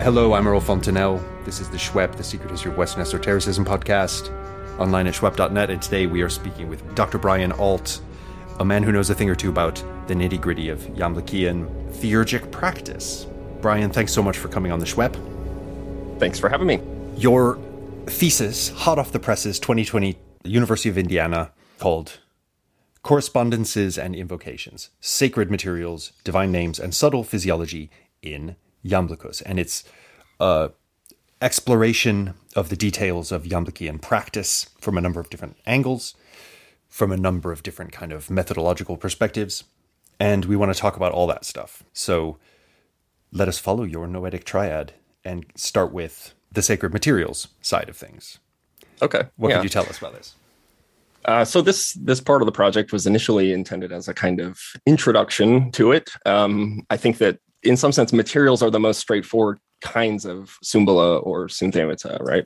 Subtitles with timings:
[0.00, 1.22] hello, I'm Earl Fontainelle.
[1.44, 4.30] This is the SHWEP, the Secret History of Western Esotericism podcast,
[4.78, 5.68] online at shwep.net.
[5.68, 7.18] And today we are speaking with Dr.
[7.18, 8.00] Brian Alt,
[8.60, 9.74] a man who knows a thing or two about
[10.06, 13.26] the nitty gritty of Iamblichian theurgic practice.
[13.60, 16.18] Brian, thanks so much for coming on the SHWEP.
[16.18, 16.80] Thanks for having me.
[17.16, 17.58] Your
[18.06, 22.20] thesis, hot off the presses, 2020, University of Indiana, called
[23.02, 27.90] Correspondences and Invocations Sacred Materials, Divine Names, and Subtle Physiology
[28.22, 29.42] in Iamblichus.
[29.44, 29.84] And it's
[30.40, 30.68] uh,
[31.40, 36.14] exploration of the details of Iamblichian practice from a number of different angles,
[36.88, 39.64] from a number of different kind of methodological perspectives.
[40.18, 41.82] And we want to talk about all that stuff.
[41.92, 42.38] So
[43.32, 44.92] let us follow your noetic triad
[45.24, 48.38] and start with the sacred materials side of things.
[49.00, 49.22] Okay.
[49.36, 49.56] What yeah.
[49.56, 50.34] could you tell us about this?
[51.26, 54.58] Uh, so this this part of the project was initially intended as a kind of
[54.86, 56.10] introduction to it.
[56.24, 61.22] Um, I think that in some sense, materials are the most straightforward kinds of Sumbola
[61.22, 62.44] or Sunthemata, right?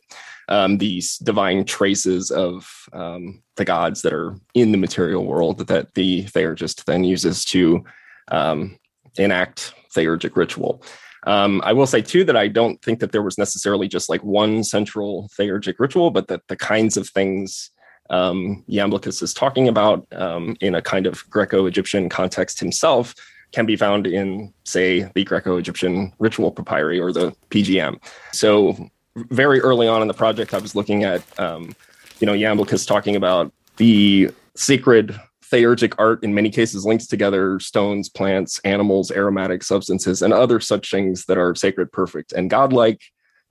[0.48, 5.94] Um, these divine traces of um, the gods that are in the material world that
[5.94, 7.84] the theurgist then uses to
[8.28, 8.78] um,
[9.16, 10.82] enact theurgic ritual.
[11.26, 14.22] Um, I will say too that I don't think that there was necessarily just like
[14.22, 17.70] one central theurgic ritual, but that the kinds of things
[18.10, 23.14] um, Iamblichus is talking about um, in a kind of Greco-Egyptian context himself
[23.54, 28.02] can be found in, say, the Greco-Egyptian ritual papyri or the PGM.
[28.32, 31.74] So very early on in the project, I was looking at, um,
[32.18, 35.18] you know, Iamblichus talking about the sacred
[35.50, 40.90] theurgic art in many cases links together stones, plants, animals, aromatic substances, and other such
[40.90, 43.00] things that are sacred, perfect, and godlike,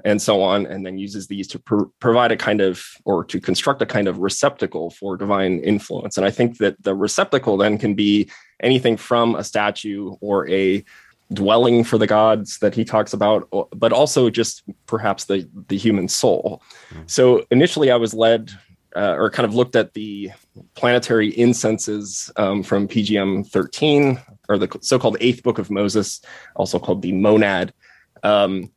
[0.04, 3.40] and so on, and then uses these to pr- provide a kind of or to
[3.40, 6.18] construct a kind of receptacle for divine influence.
[6.18, 8.30] And I think that the receptacle then can be
[8.62, 10.84] anything from a statue or a
[11.32, 16.08] dwelling for the gods that he talks about, but also just perhaps the the human
[16.08, 16.62] soul.
[16.94, 17.10] Mm.
[17.10, 18.52] So initially, I was led
[18.96, 20.32] uh, or kind of looked at the
[20.76, 26.22] planetary incenses um, from PGM 13, or the so-called Eighth Book of Moses,
[26.56, 27.74] also called the Monad.
[28.22, 28.72] Um,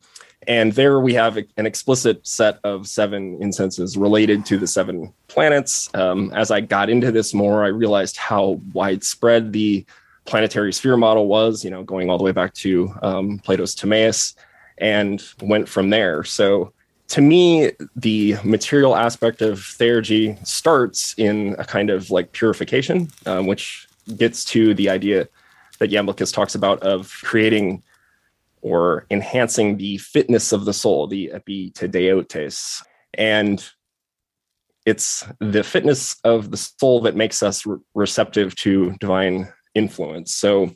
[0.47, 5.89] and there we have an explicit set of seven incenses related to the seven planets.
[5.93, 9.85] Um, as I got into this more, I realized how widespread the
[10.25, 14.35] planetary sphere model was, you know, going all the way back to um, Plato's Timaeus,
[14.77, 16.23] and went from there.
[16.23, 16.71] So
[17.09, 23.47] to me, the material aspect of theurgy starts in a kind of like purification, um,
[23.47, 23.87] which
[24.17, 25.27] gets to the idea
[25.79, 27.83] that Iamblichus talks about of creating
[28.61, 32.81] or enhancing the fitness of the soul, the epitedeiotes.
[33.13, 33.63] And
[34.85, 40.33] it's the fitness of the soul that makes us re- receptive to divine influence.
[40.33, 40.71] So,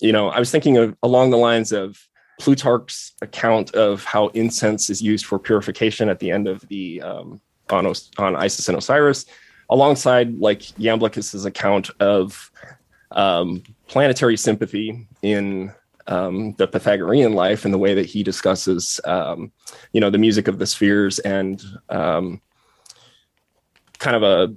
[0.00, 1.98] you know, I was thinking of along the lines of
[2.40, 7.40] Plutarch's account of how incense is used for purification at the end of the um,
[7.68, 9.26] on, Os- on Isis and Osiris,
[9.68, 12.50] alongside like Iamblichus's account of
[13.12, 15.72] um, planetary sympathy in
[16.10, 19.52] um, the Pythagorean life and the way that he discusses, um,
[19.92, 22.42] you know, the music of the spheres and um,
[23.98, 24.54] kind of a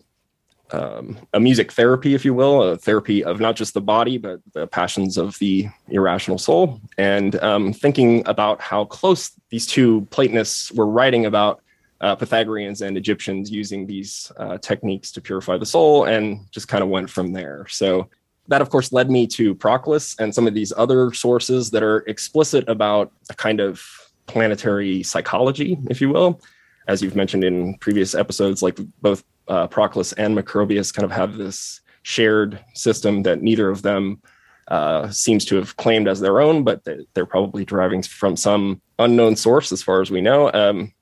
[0.72, 4.40] um, a music therapy, if you will, a therapy of not just the body but
[4.54, 10.72] the passions of the irrational soul, and um, thinking about how close these two Platonists
[10.72, 11.62] were writing about
[12.02, 16.84] uh, Pythagoreans and Egyptians using these uh, techniques to purify the soul, and just kind
[16.84, 17.68] of went from there.
[17.70, 18.10] So
[18.48, 22.00] that of course led me to Proclus and some of these other sources that are
[22.00, 23.82] explicit about a kind of
[24.28, 26.42] planetary psychology, if you will.
[26.88, 31.38] As you've mentioned in previous episodes, like both uh, Proclus and Macrobius kind of have
[31.38, 34.22] this shared system that neither of them
[34.68, 39.36] uh, seems to have claimed as their own, but they're probably deriving from some unknown
[39.36, 40.52] source as far as we know.
[40.54, 40.94] Um,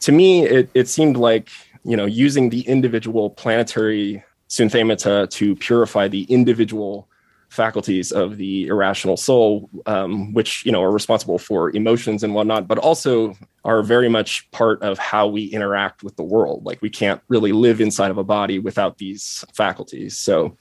[0.00, 1.50] to me, it, it seemed like,
[1.84, 7.08] you know, using the individual planetary Sunthemata to purify the individual
[7.48, 12.68] faculties of the irrational soul, um, which you know are responsible for emotions and whatnot,
[12.68, 13.34] but also
[13.64, 16.66] are very much part of how we interact with the world.
[16.66, 20.18] Like we can't really live inside of a body without these faculties.
[20.18, 20.54] So,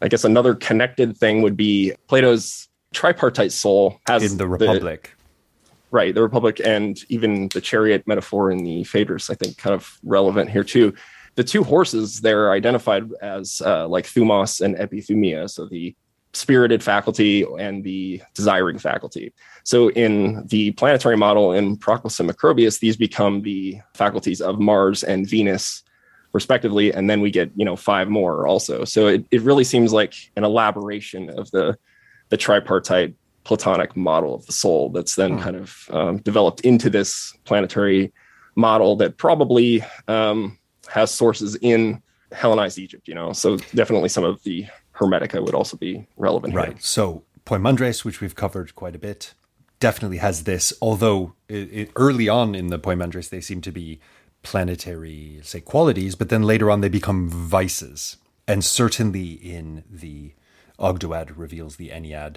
[0.00, 5.16] I guess another connected thing would be Plato's tripartite soul has in the Republic.
[5.16, 9.74] The, right, the Republic, and even the chariot metaphor in the Phaedrus, I think, kind
[9.74, 10.94] of relevant here too
[11.36, 15.94] the two horses they're identified as uh, like thumos and epithumia, so the
[16.32, 19.32] spirited faculty and the desiring faculty.
[19.64, 25.02] So in the planetary model in Proclus and Macrobius, these become the faculties of Mars
[25.02, 25.82] and Venus
[26.32, 29.90] respectively and then we get you know five more also so it, it really seems
[29.90, 31.74] like an elaboration of the
[32.28, 35.38] the tripartite Platonic model of the soul that's then hmm.
[35.38, 38.12] kind of um, developed into this planetary
[38.56, 42.02] model that probably um, has sources in
[42.32, 43.08] Hellenized Egypt.
[43.08, 46.54] You know, so definitely some of the Hermetica would also be relevant.
[46.54, 46.68] Right.
[46.68, 46.76] Here.
[46.80, 49.34] So Poimandres, which we've covered quite a bit,
[49.80, 50.72] definitely has this.
[50.80, 54.00] Although it, it, early on in the Poimandres, they seem to be
[54.42, 58.16] planetary, say, qualities, but then later on they become vices.
[58.48, 60.34] And certainly in the
[60.78, 62.36] Ogdoad reveals the Ennead,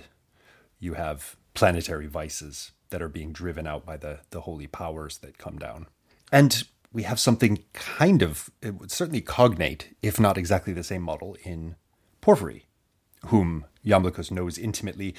[0.80, 5.38] you have planetary vices that are being driven out by the, the holy powers that
[5.38, 5.88] come down.
[6.32, 8.50] And we have something kind of,
[8.88, 11.76] certainly cognate, if not exactly the same model, in
[12.22, 12.66] Porphyry,
[13.28, 15.16] whom Iamblichus knows intimately,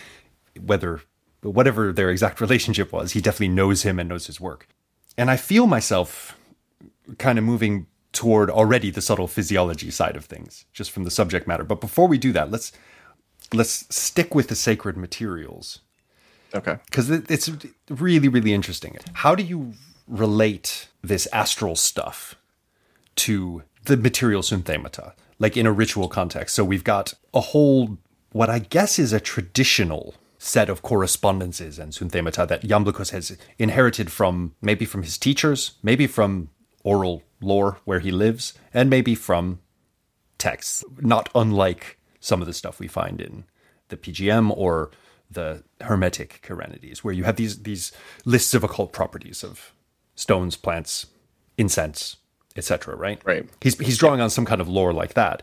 [0.61, 1.01] whether
[1.43, 4.69] whatever their exact relationship was, he definitely knows him and knows his work.
[5.17, 6.37] And I feel myself
[7.19, 11.47] kind of moving toward already the subtle physiology side of things, just from the subject
[11.47, 11.65] matter.
[11.65, 12.73] But before we do that, let's
[13.53, 15.81] let's stick with the sacred materials.
[16.55, 16.79] Okay.
[16.87, 17.51] Because it's
[17.89, 18.99] really, really interesting.
[19.15, 19.75] How do you
[20.09, 22.37] relate this astral stuff
[23.17, 26.55] to the material synthemata, like in a ritual context?
[26.55, 27.99] So we've got a whole,
[28.33, 34.11] what I guess is a traditional set of correspondences and synthemata that Iamblichus has inherited
[34.11, 36.49] from maybe from his teachers, maybe from
[36.83, 39.61] oral lore where he lives, and maybe from
[40.39, 43.45] texts, not unlike some of the stuff we find in
[43.89, 44.91] the PGM or
[45.31, 47.93] the Hermetic Kyranides, where you have these these
[48.25, 49.75] lists of occult properties of
[50.21, 51.07] stones, plants,
[51.57, 52.17] incense,
[52.57, 52.95] etc.
[52.95, 53.21] Right?
[53.25, 53.49] Right.
[53.61, 55.43] He's he's drawing on some kind of lore like that,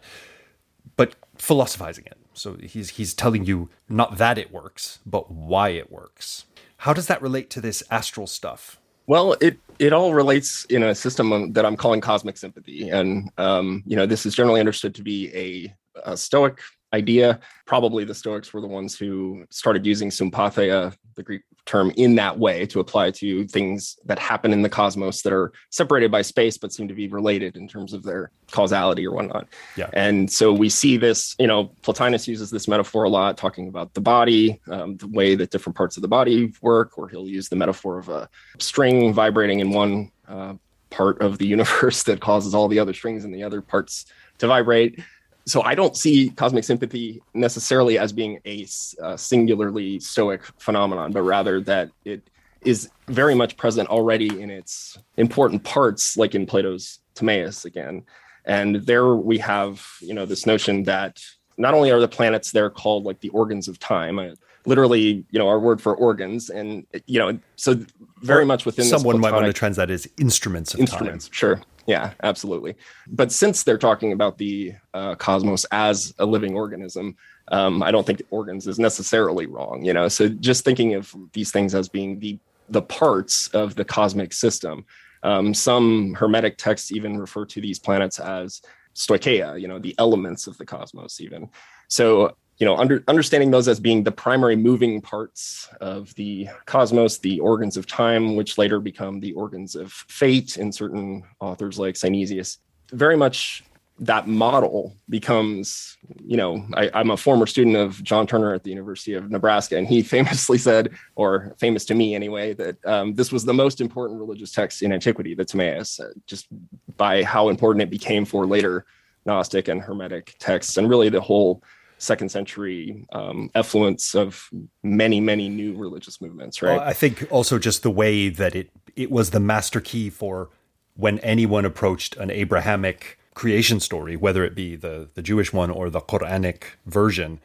[0.96, 2.18] but philosophizing it.
[2.34, 6.46] So he's he's telling you not that it works, but why it works.
[6.78, 8.80] How does that relate to this astral stuff?
[9.08, 13.84] Well, it it all relates in a system that I'm calling cosmic sympathy, and um,
[13.88, 16.60] you know this is generally understood to be a, a Stoic
[16.98, 17.40] idea.
[17.66, 22.38] Probably the Stoics were the ones who started using sympatheia, the Greek term, in that
[22.40, 26.58] way to apply to things that happen in the cosmos that are separated by space
[26.58, 29.48] but seem to be related in terms of their causality or whatnot.
[29.76, 29.90] Yeah.
[29.94, 33.94] And so we see this, you know, Plotinus uses this metaphor a lot, talking about
[33.94, 37.50] the body, um, the way that different parts of the body work, or he'll use
[37.50, 38.30] the metaphor of a
[38.60, 40.54] string vibrating in one uh,
[40.90, 44.06] part of the universe that causes all the other strings in the other parts
[44.40, 45.00] to vibrate
[45.48, 48.68] so I don't see cosmic sympathy necessarily as being a,
[49.02, 52.30] a singularly stoic phenomenon, but rather that it
[52.66, 58.04] is very much present already in its important parts, like in Plato's Timaeus again.
[58.44, 61.22] And there we have, you know, this notion that
[61.58, 64.36] not only are the planets there called like the organs of time, uh,
[64.68, 67.80] literally, you know, our word for organs, and you know, so
[68.22, 71.34] very much within someone might want to translate as instruments of instruments, time.
[71.34, 71.62] sure.
[71.88, 72.76] Yeah, absolutely.
[73.08, 77.16] But since they're talking about the uh, cosmos as a living organism,
[77.48, 79.86] um, I don't think organs is necessarily wrong.
[79.86, 82.38] You know, so just thinking of these things as being the
[82.70, 84.86] the parts of the cosmic system.
[85.24, 88.62] Um, some Hermetic texts even refer to these planets as
[88.94, 91.50] stoicheia, you know, the elements of the cosmos, even.
[91.88, 97.20] So you know, under, understanding those as being the primary moving parts of the cosmos,
[97.20, 101.96] the organs of time, which later become the organs of fate in certain authors like
[101.96, 102.58] Synesius,
[102.92, 103.64] very much
[104.00, 108.70] that model becomes, you know, I, am a former student of John Turner at the
[108.70, 113.32] University of Nebraska, and he famously said, or famous to me anyway, that um, this
[113.32, 116.48] was the most important religious text in antiquity, the Timaeus, uh, just
[116.96, 118.86] by how important it became for later
[119.26, 121.64] Gnostic and Hermetic texts, and really the whole
[121.98, 124.50] second century um, effluence of
[124.84, 126.78] many many new religious movements right?
[126.78, 130.50] Well, i think also just the way that it it was the master key for
[130.96, 135.90] when anyone approached an abrahamic creation story whether it be the the jewish one or
[135.90, 137.40] the quranic version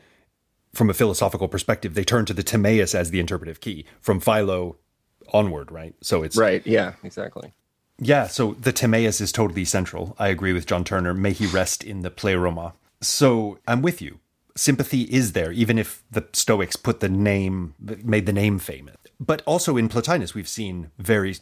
[0.73, 4.77] from a philosophical perspective they turn to the timaeus as the interpretive key from philo
[5.33, 5.95] onward right?
[6.01, 7.53] So it's right yeah exactly.
[7.99, 10.17] Yeah so the timaeus is totally central.
[10.19, 11.15] I agree with john turner.
[11.15, 12.75] May he rest in the pleroma.
[13.01, 14.19] So i'm with you
[14.55, 18.97] sympathy is there, even if the Stoics put the name, made the name famous.
[19.19, 21.37] But also in Plotinus, we've seen very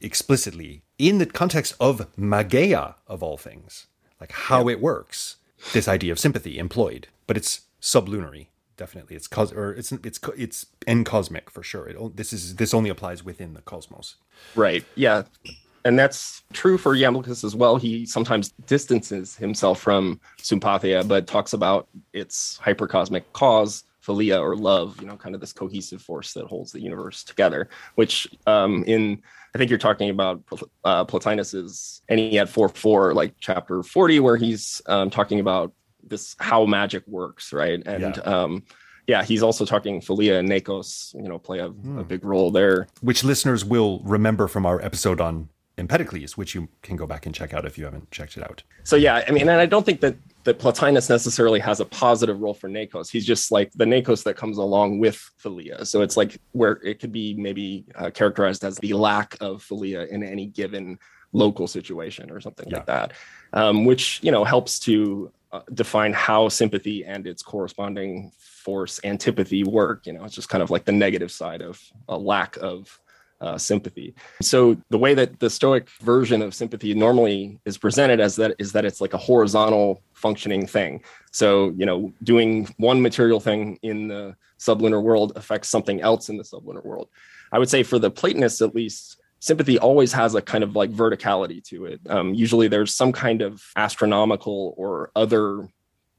[0.00, 3.86] explicitly, in the context of mageia, of all things,
[4.20, 5.36] like how it works,
[5.72, 7.08] this idea of sympathy employed.
[7.26, 9.16] But it's sublunary, definitely.
[9.16, 11.88] It's cos- or it's it's it's encosmic for sure.
[11.88, 14.16] It, this is this only applies within the cosmos.
[14.54, 14.84] Right.
[14.94, 15.24] Yeah
[15.84, 17.76] and that's true for Iamblichus as well.
[17.76, 25.00] He sometimes distances himself from sympatheia, but talks about its hypercosmic cause, philia or love,
[25.00, 29.22] you know, kind of this cohesive force that holds the universe together, which um, in
[29.54, 30.42] I think you're talking about
[30.84, 35.72] uh, Plotinus's Ennead 4 4, like chapter 40, where he's um, talking about
[36.02, 37.82] this how magic works, right?
[37.84, 38.22] And yeah.
[38.22, 38.62] um,
[39.06, 41.98] yeah, he's also talking Philia and Neikos, you know, play a, hmm.
[41.98, 42.86] a big role there.
[43.00, 45.48] Which listeners will remember from our episode on
[45.80, 48.62] Empedocles, which you can go back and check out if you haven't checked it out.
[48.84, 52.40] So yeah, I mean, and I don't think that that Plotinus necessarily has a positive
[52.40, 53.10] role for Neikos.
[53.10, 55.86] He's just like the Neikos that comes along with Philia.
[55.86, 60.08] So it's like where it could be maybe uh, characterized as the lack of Philia
[60.08, 60.98] in any given
[61.32, 62.78] local situation or something yeah.
[62.78, 63.12] like that,
[63.52, 69.64] um, which you know helps to uh, define how sympathy and its corresponding force antipathy
[69.64, 70.06] work.
[70.06, 73.00] You know, it's just kind of like the negative side of a lack of
[73.40, 74.14] uh, sympathy.
[74.42, 78.72] So the way that the Stoic version of sympathy normally is presented as that is
[78.72, 81.02] that it's like a horizontal functioning thing.
[81.32, 86.36] So you know, doing one material thing in the sublunar world affects something else in
[86.36, 87.08] the sublunar world.
[87.52, 90.90] I would say for the Platonists, at least, sympathy always has a kind of like
[90.90, 92.00] verticality to it.
[92.08, 95.66] Um, usually, there's some kind of astronomical or other,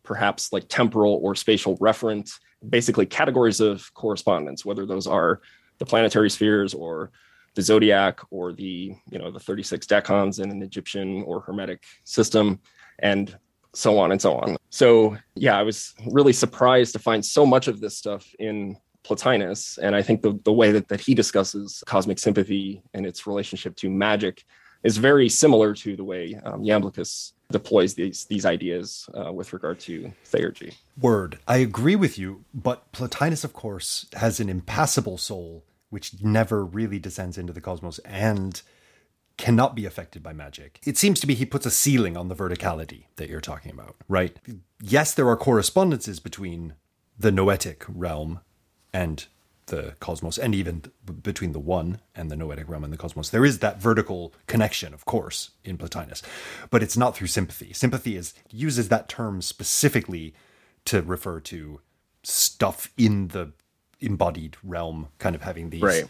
[0.03, 5.41] perhaps like temporal or spatial reference, basically categories of correspondence, whether those are
[5.81, 7.09] the planetary spheres or
[7.55, 12.61] the zodiac or the you know the 36 decans in an Egyptian or Hermetic system,
[13.00, 13.35] and
[13.73, 14.57] so on and so on.
[14.69, 19.79] So yeah, I was really surprised to find so much of this stuff in Plotinus,
[19.79, 23.75] and I think the the way that that he discusses cosmic sympathy and its relationship
[23.77, 24.45] to magic
[24.83, 29.79] is very similar to the way um, Iamblichus deploys these these ideas uh, with regard
[29.79, 30.75] to theurgy.
[31.00, 36.65] Word, I agree with you, but Plotinus, of course, has an impassible soul which never
[36.65, 38.63] really descends into the cosmos and
[39.38, 40.79] cannot be affected by magic.
[40.86, 43.95] It seems to be he puts a ceiling on the verticality that you're talking about,
[44.07, 44.38] right?
[44.81, 46.74] Yes, there are correspondences between
[47.17, 48.39] the noetic realm
[48.93, 49.25] and
[49.67, 50.83] the cosmos, and even
[51.24, 53.29] between the one and the noetic realm and the cosmos.
[53.29, 56.21] There is that vertical connection, of course, in Plotinus,
[56.69, 57.71] but it's not through sympathy.
[57.71, 60.33] Sympathy is uses that term specifically
[60.86, 61.79] to refer to
[62.24, 63.53] stuff in the
[64.01, 66.05] embodied realm, kind of having these right.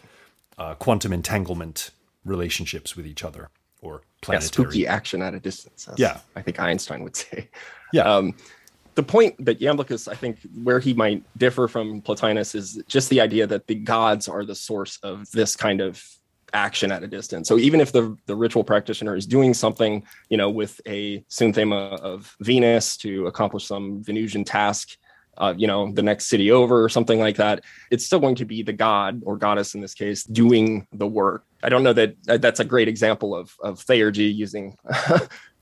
[0.58, 1.90] uh, quantum entanglement
[2.24, 3.48] relationships with each other
[3.80, 5.88] or planetary yeah, spooky action at a distance.
[5.96, 7.48] yeah, I think Einstein would say.
[7.92, 8.02] Yeah.
[8.02, 8.34] Um,
[8.94, 13.20] the point that Iamblichus, I think, where he might differ from Plotinus is just the
[13.20, 16.02] idea that the gods are the source of this kind of
[16.52, 17.48] action at a distance.
[17.48, 21.96] So even if the the ritual practitioner is doing something, you know, with a synthema
[22.02, 24.96] of Venus to accomplish some Venusian task,
[25.38, 28.44] uh, you know, the next city over or something like that, it's still going to
[28.44, 31.44] be the god or goddess in this case doing the work.
[31.62, 34.76] I don't know that that's a great example of of theurgy using.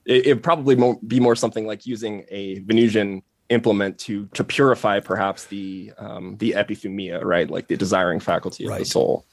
[0.04, 5.00] it, it probably won't be more something like using a Venusian implement to to purify
[5.00, 8.78] perhaps the um, the epithumia, right, like the desiring faculty of right.
[8.80, 9.26] the soul.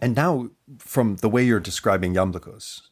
[0.00, 2.82] And now, from the way you're describing Iamblichus,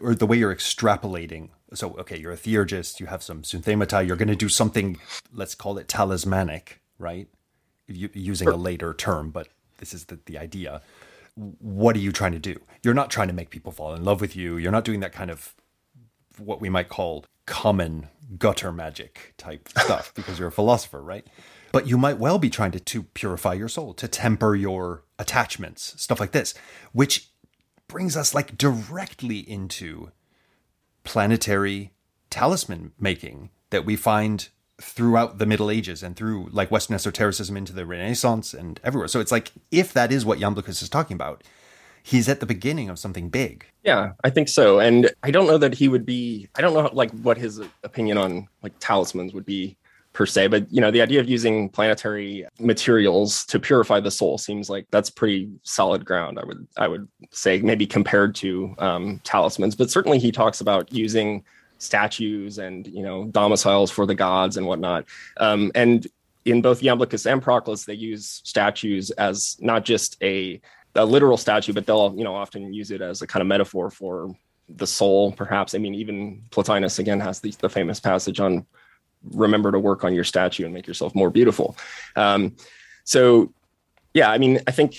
[0.00, 1.50] or the way you're extrapolating.
[1.74, 4.98] So, okay, you're a theurgist, you have some synthemata, you're going to do something,
[5.32, 7.28] let's call it talismanic, right?
[7.86, 10.80] using a later term, but this is the, the idea.
[11.34, 12.60] What are you trying to do?
[12.82, 14.56] You're not trying to make people fall in love with you.
[14.56, 15.54] You're not doing that kind of
[16.38, 18.08] what we might call common
[18.38, 21.26] gutter magic type stuff because you're a philosopher, right?
[21.74, 26.00] But you might well be trying to, to purify your soul, to temper your attachments,
[26.00, 26.54] stuff like this,
[26.92, 27.30] which
[27.88, 30.12] brings us like directly into
[31.02, 31.90] planetary
[32.30, 34.50] talisman making that we find
[34.80, 39.08] throughout the Middle Ages and through like Western esotericism into the Renaissance and everywhere.
[39.08, 41.42] So it's like if that is what Iamblichus is talking about,
[42.04, 43.66] he's at the beginning of something big.
[43.82, 44.78] Yeah, I think so.
[44.78, 48.16] And I don't know that he would be I don't know like what his opinion
[48.16, 49.76] on like talismans would be
[50.14, 54.38] per se but you know the idea of using planetary materials to purify the soul
[54.38, 59.20] seems like that's pretty solid ground i would i would say maybe compared to um,
[59.24, 61.44] talismans but certainly he talks about using
[61.78, 65.04] statues and you know domiciles for the gods and whatnot
[65.36, 66.06] um, and
[66.44, 70.60] in both Iamblichus and Proclus, they use statues as not just a,
[70.94, 73.90] a literal statue, but they'll you know often use it as a kind of metaphor
[73.90, 74.34] for
[74.68, 75.74] the soul, perhaps.
[75.74, 78.66] I mean, even Plotinus again has the, the famous passage on
[79.30, 81.76] remember to work on your statue and make yourself more beautiful.
[82.16, 82.56] Um,
[83.04, 83.52] so,
[84.12, 84.96] yeah, I mean, I think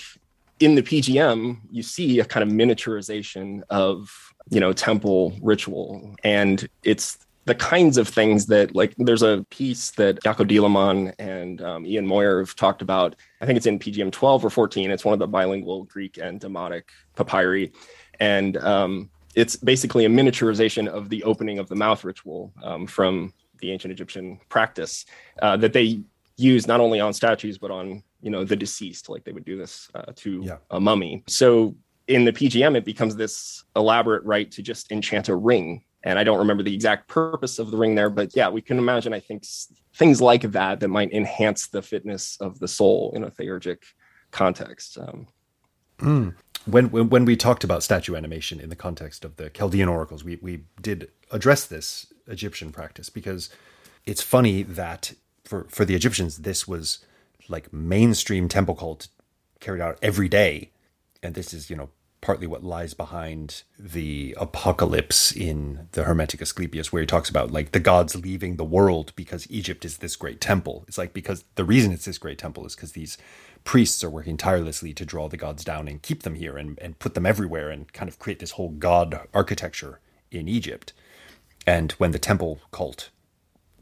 [0.60, 6.68] in the PGM you see a kind of miniaturization of you know temple ritual, and
[6.82, 11.86] it's the kinds of things that like there's a piece that Jaco Dieleman and um,
[11.86, 13.16] Ian Moyer have talked about.
[13.40, 14.90] I think it's in PGM 12 or 14.
[14.90, 16.84] It's one of the bilingual Greek and Demotic
[17.16, 17.72] papyri,
[18.20, 23.32] and um, it's basically a miniaturization of the opening of the mouth ritual um, from
[23.58, 25.06] the ancient Egyptian practice
[25.42, 26.00] uh, that they
[26.36, 29.56] use not only on statues but on you know the deceased, like they would do
[29.56, 30.56] this uh, to yeah.
[30.70, 31.22] a mummy.
[31.28, 31.76] So
[32.08, 36.24] in the PGM, it becomes this elaborate rite to just enchant a ring And I
[36.24, 39.18] don't remember the exact purpose of the ring there, but yeah, we can imagine, I
[39.18, 39.44] think,
[39.96, 43.82] things like that that might enhance the fitness of the soul in a theurgic
[44.30, 44.98] context.
[44.98, 45.26] Um,
[45.98, 46.34] mm.
[46.66, 50.24] When, when, when we talked about statue animation in the context of the Chaldean oracles,
[50.24, 53.50] we we did address this Egyptian practice because
[54.04, 57.04] it's funny that for for the Egyptians this was
[57.48, 59.08] like mainstream temple cult
[59.60, 60.70] carried out every day,
[61.22, 66.92] and this is you know partly what lies behind the apocalypse in the Hermetic Asclepius,
[66.92, 70.40] where he talks about like the gods leaving the world because Egypt is this great
[70.40, 70.84] temple.
[70.88, 73.16] It's like because the reason it's this great temple is because these
[73.66, 76.98] priests are working tirelessly to draw the gods down and keep them here and, and
[77.00, 80.92] put them everywhere and kind of create this whole god architecture in Egypt.
[81.66, 83.10] And when the temple cult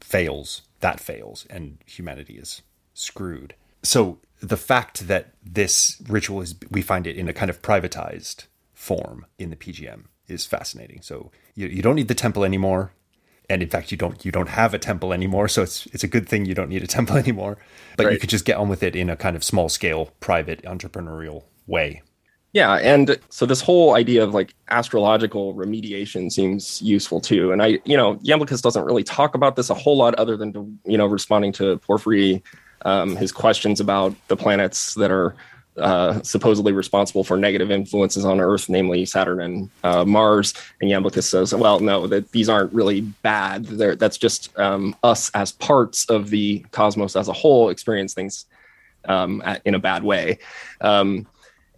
[0.01, 2.63] fails, that fails, and humanity is
[2.95, 3.53] screwed.
[3.83, 8.47] So the fact that this ritual is, we find it in a kind of privatized
[8.73, 11.03] form in the PGM is fascinating.
[11.03, 12.91] So you, you don't need the temple anymore.
[13.49, 16.07] And in fact, you don't you don't have a temple anymore, so it's it's a
[16.07, 17.57] good thing you don't need a temple anymore.
[17.97, 18.13] But right.
[18.13, 21.43] you could just get on with it in a kind of small scale, private, entrepreneurial
[21.67, 22.01] way.
[22.53, 27.51] Yeah, and so this whole idea of like astrological remediation seems useful too.
[27.51, 30.53] And I, you know, Iamblichus doesn't really talk about this a whole lot, other than
[30.53, 32.41] to, you know responding to Porphyry
[32.85, 35.35] um, his questions about the planets that are
[35.77, 40.53] uh, supposedly responsible for negative influences on Earth, namely Saturn and uh, Mars.
[40.79, 43.65] And Iamblichus says, well, no, that these aren't really bad.
[43.65, 48.45] They're, that's just um, us as parts of the cosmos as a whole experience things
[49.05, 50.39] um, at, in a bad way.
[50.81, 51.27] Um,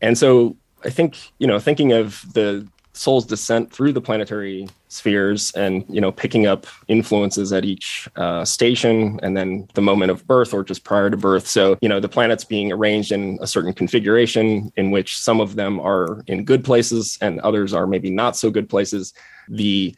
[0.01, 5.51] and so I think, you know, thinking of the soul's descent through the planetary spheres
[5.51, 10.25] and you know picking up influences at each uh, station and then the moment of
[10.25, 11.47] birth or just prior to birth.
[11.47, 15.55] So you know the planets being arranged in a certain configuration in which some of
[15.55, 19.13] them are in good places and others are maybe not so good places.
[19.49, 19.95] The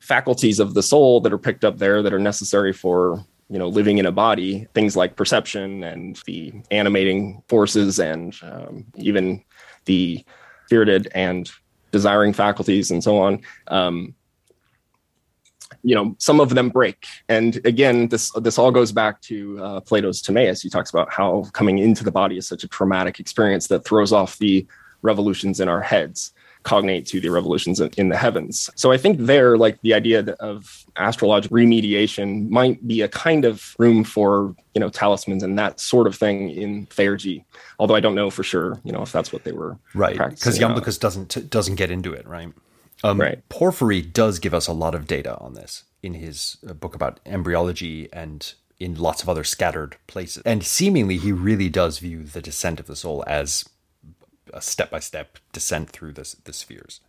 [0.00, 3.68] faculties of the soul that are picked up there that are necessary for you know
[3.68, 9.44] living in a body things like perception and the animating forces and um, even
[9.84, 10.24] the
[10.66, 11.52] spirited and
[11.92, 14.14] desiring faculties and so on um,
[15.82, 17.06] you know some of them break.
[17.28, 20.62] And again this this all goes back to uh, plato's timaeus.
[20.62, 24.12] He talks about how coming into the body is such a traumatic experience that throws
[24.12, 24.66] off the
[25.02, 28.70] revolutions in our heads cognate to the revolutions in the heavens.
[28.76, 33.74] So I think there, like the idea of astrological remediation might be a kind of
[33.78, 37.44] room for, you know, talismans and that sort of thing in theurgy.
[37.78, 40.58] Although I don't know for sure, you know, if that's what they were right because
[40.58, 42.52] Iamblichus doesn't doesn't get into it, right?
[43.04, 43.46] Um, right.
[43.48, 47.20] Porphyry does give us a lot of data on this in his uh, book about
[47.26, 50.42] embryology and in lots of other scattered places.
[50.44, 53.64] And seemingly, he really does view the descent of the soul as
[54.52, 57.00] a step by step descent through the, the spheres.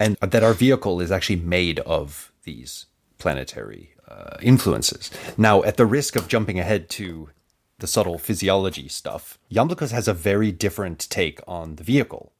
[0.00, 2.86] And that our vehicle is actually made of these
[3.18, 5.10] planetary uh, influences.
[5.36, 7.30] Now, at the risk of jumping ahead to
[7.78, 12.32] the subtle physiology stuff, Iamblichus has a very different take on the vehicle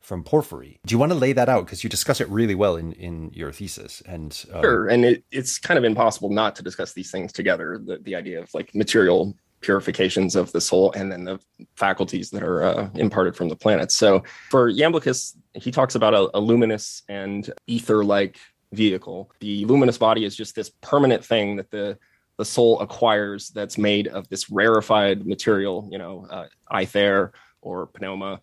[0.00, 0.78] from Porphyry.
[0.86, 1.66] Do you want to lay that out?
[1.66, 4.02] Because you discuss it really well in, in your thesis.
[4.06, 7.80] And um, sure, and it, it's kind of impossible not to discuss these things together.
[7.84, 9.34] The, the idea of like material
[9.66, 11.40] purifications of the soul and then the
[11.74, 13.96] faculties that are uh, imparted from the planets.
[13.96, 18.38] So for Iamblichus, he talks about a, a luminous and ether-like
[18.72, 19.32] vehicle.
[19.40, 21.98] The luminous body is just this permanent thing that the
[22.38, 26.46] the soul acquires that's made of this rarefied material, you know, uh,
[26.78, 28.40] ether or pneuma,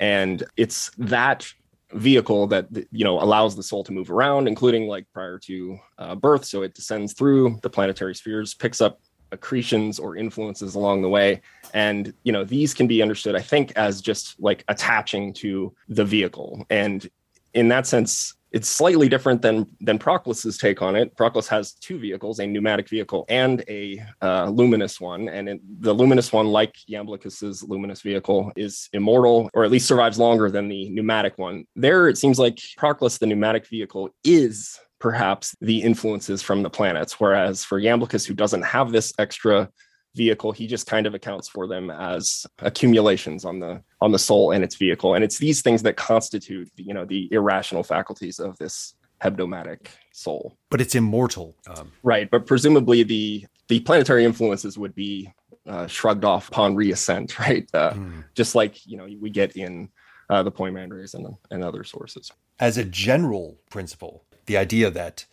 [0.00, 1.46] and it's that
[1.94, 6.16] vehicle that you know allows the soul to move around including like prior to uh,
[6.16, 8.98] birth so it descends through the planetary spheres picks up
[9.32, 11.40] accretions or influences along the way
[11.74, 16.04] and you know these can be understood i think as just like attaching to the
[16.04, 17.10] vehicle and
[17.54, 21.14] in that sense it's slightly different than than Proclus's take on it.
[21.14, 25.28] Proclus has two vehicles, a pneumatic vehicle and a uh, luminous one.
[25.28, 30.18] And it, the luminous one, like Iamblichus's luminous vehicle, is immortal, or at least survives
[30.18, 31.66] longer than the pneumatic one.
[31.76, 37.20] There, it seems like Proclus, the pneumatic vehicle, is perhaps the influences from the planets.
[37.20, 39.68] Whereas for Iamblichus, who doesn't have this extra
[40.14, 44.50] vehicle, he just kind of accounts for them as accumulations on the on the soul
[44.50, 45.14] and its vehicle.
[45.14, 50.56] And it's these things that constitute, you know, the irrational faculties of this hebdomadic soul.
[50.70, 52.30] But it's immortal, um, right?
[52.30, 55.32] But presumably the the planetary influences would be
[55.66, 57.68] uh, shrugged off upon reascent, right?
[57.74, 58.24] Uh, mm.
[58.34, 59.90] Just like you know we get in
[60.30, 62.32] uh, the Poimandres and and other sources.
[62.58, 65.26] As a general principle, the idea that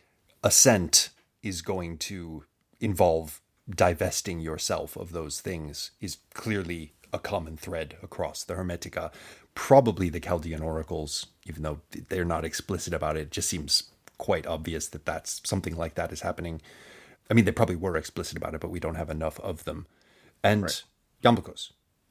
[0.44, 1.10] ascent
[1.42, 2.44] is going to
[2.80, 9.12] involve divesting yourself of those things is clearly a common thread across the Hermetica.
[9.56, 13.84] Probably the Chaldean oracles, even though they're not explicit about it, just seems
[14.18, 16.62] quite obvious that that's something like that is happening.
[17.30, 19.86] I mean, they probably were explicit about it, but we don't have enough of them.
[20.44, 20.84] And right.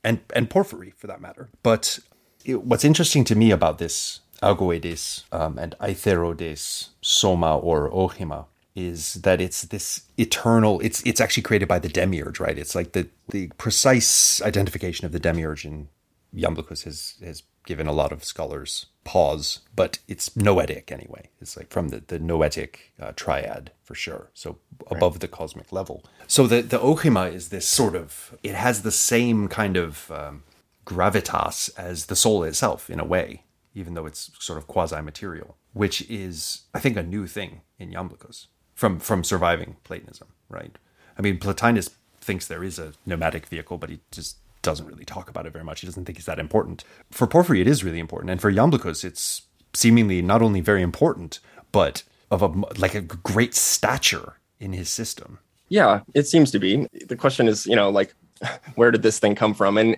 [0.05, 1.51] And and Porphyry for that matter.
[1.62, 1.99] But
[2.45, 9.14] it, what's interesting to me about this Augoeides um, and Aetherodes Soma or Ochema is
[9.14, 12.59] that it's this eternal it's it's actually created by the demiurge right?
[12.59, 15.88] It's like the the precise identification of the demiurge in
[16.35, 21.28] Iamblichus has has given a lot of scholars pause but it's noetic anyway.
[21.40, 24.31] It's like from the the noetic uh, triad for sure.
[24.35, 24.59] So
[24.90, 25.20] above right.
[25.20, 26.05] the cosmic level.
[26.26, 30.44] So the the ochema is this sort of it has the same kind of um,
[30.87, 33.42] gravitas as the soul itself in a way
[33.74, 37.90] even though it's sort of quasi material which is i think a new thing in
[37.90, 40.76] Iamblichus from from surviving Platonism, right?
[41.16, 45.28] I mean, Plotinus thinks there is a nomadic vehicle, but he just doesn't really talk
[45.28, 45.80] about it very much.
[45.80, 46.85] He doesn't think it's that important.
[47.11, 49.42] For Porphyry, it is really important, and for Iamblichus, it's
[49.74, 55.38] seemingly not only very important, but of a like a great stature in his system.
[55.68, 56.87] Yeah, it seems to be.
[57.06, 58.14] The question is, you know, like
[58.74, 59.78] where did this thing come from?
[59.78, 59.96] And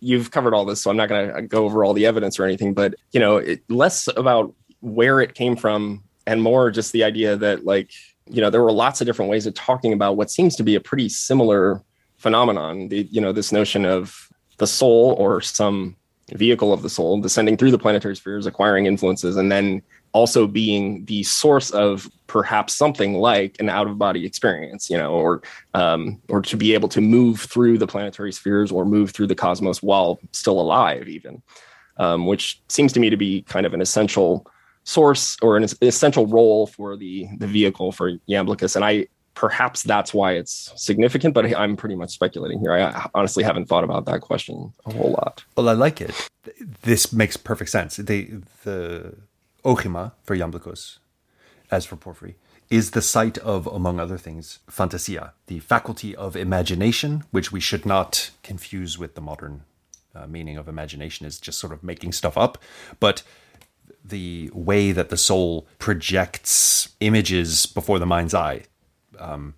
[0.00, 2.44] you've covered all this, so I'm not going to go over all the evidence or
[2.44, 7.04] anything, but you know, it, less about where it came from and more just the
[7.04, 7.90] idea that like
[8.26, 10.74] you know, there were lots of different ways of talking about what seems to be
[10.74, 11.82] a pretty similar
[12.16, 12.88] phenomenon.
[12.88, 15.96] The, you know, this notion of the soul or some
[16.32, 19.82] vehicle of the soul descending through the planetary spheres, acquiring influences, and then
[20.14, 25.12] also being the source of perhaps something like an out of body experience, you know,
[25.12, 25.42] or
[25.74, 29.34] um, or to be able to move through the planetary spheres or move through the
[29.34, 31.42] cosmos while still alive, even,
[31.98, 34.46] um, which seems to me to be kind of an essential
[34.84, 40.14] source or an essential role for the the vehicle for Iamblichus, and I perhaps that's
[40.14, 41.34] why it's significant.
[41.34, 42.72] But I'm pretty much speculating here.
[42.72, 45.44] I honestly haven't thought about that question a whole lot.
[45.56, 46.14] Well, I like it.
[46.82, 47.96] This makes perfect sense.
[47.96, 48.42] The
[49.64, 50.98] Ochema for Iamblichus,
[51.70, 52.36] as for Porphyry,
[52.70, 57.84] is the site of, among other things, fantasia, the faculty of imagination, which we should
[57.86, 59.62] not confuse with the modern
[60.14, 62.58] uh, meaning of imagination, is just sort of making stuff up,
[63.00, 63.22] but
[64.04, 68.62] the way that the soul projects images before the mind's eye.
[69.18, 69.54] Um,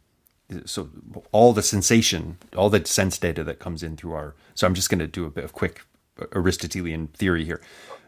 [0.64, 0.88] so
[1.32, 4.34] all the sensation, all the sense data that comes in through our.
[4.54, 5.84] So I'm just going to do a bit of quick
[6.32, 7.60] Aristotelian theory here.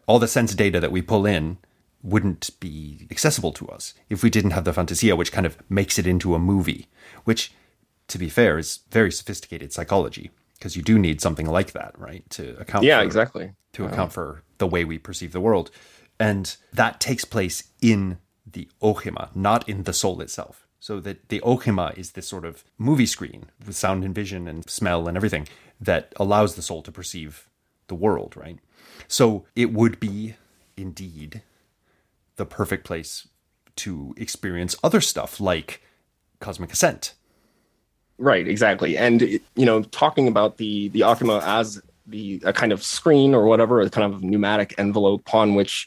[0.06, 1.58] All the sense data that we pull in
[2.02, 5.98] wouldn't be accessible to us if we didn't have the fantasia, which kind of makes
[5.98, 6.86] it into a movie.
[7.24, 7.52] Which,
[8.08, 12.28] to be fair, is very sophisticated psychology because you do need something like that, right,
[12.30, 12.84] to account.
[12.84, 13.52] Yeah, for, exactly.
[13.74, 15.70] To account for the way we perceive the world.
[16.20, 20.66] And that takes place in the Ochema, not in the soul itself.
[20.80, 24.68] So that the Ochema is this sort of movie screen with sound and vision and
[24.68, 25.48] smell and everything
[25.80, 27.48] that allows the soul to perceive
[27.88, 28.58] the world, right?
[29.08, 30.36] So it would be
[30.76, 31.42] indeed
[32.38, 33.28] the perfect place
[33.76, 35.82] to experience other stuff like
[36.40, 37.14] cosmic ascent.
[38.16, 38.96] Right, exactly.
[38.96, 43.44] And you know, talking about the the Ochema as the a kind of screen or
[43.44, 45.86] whatever, a kind of pneumatic envelope upon which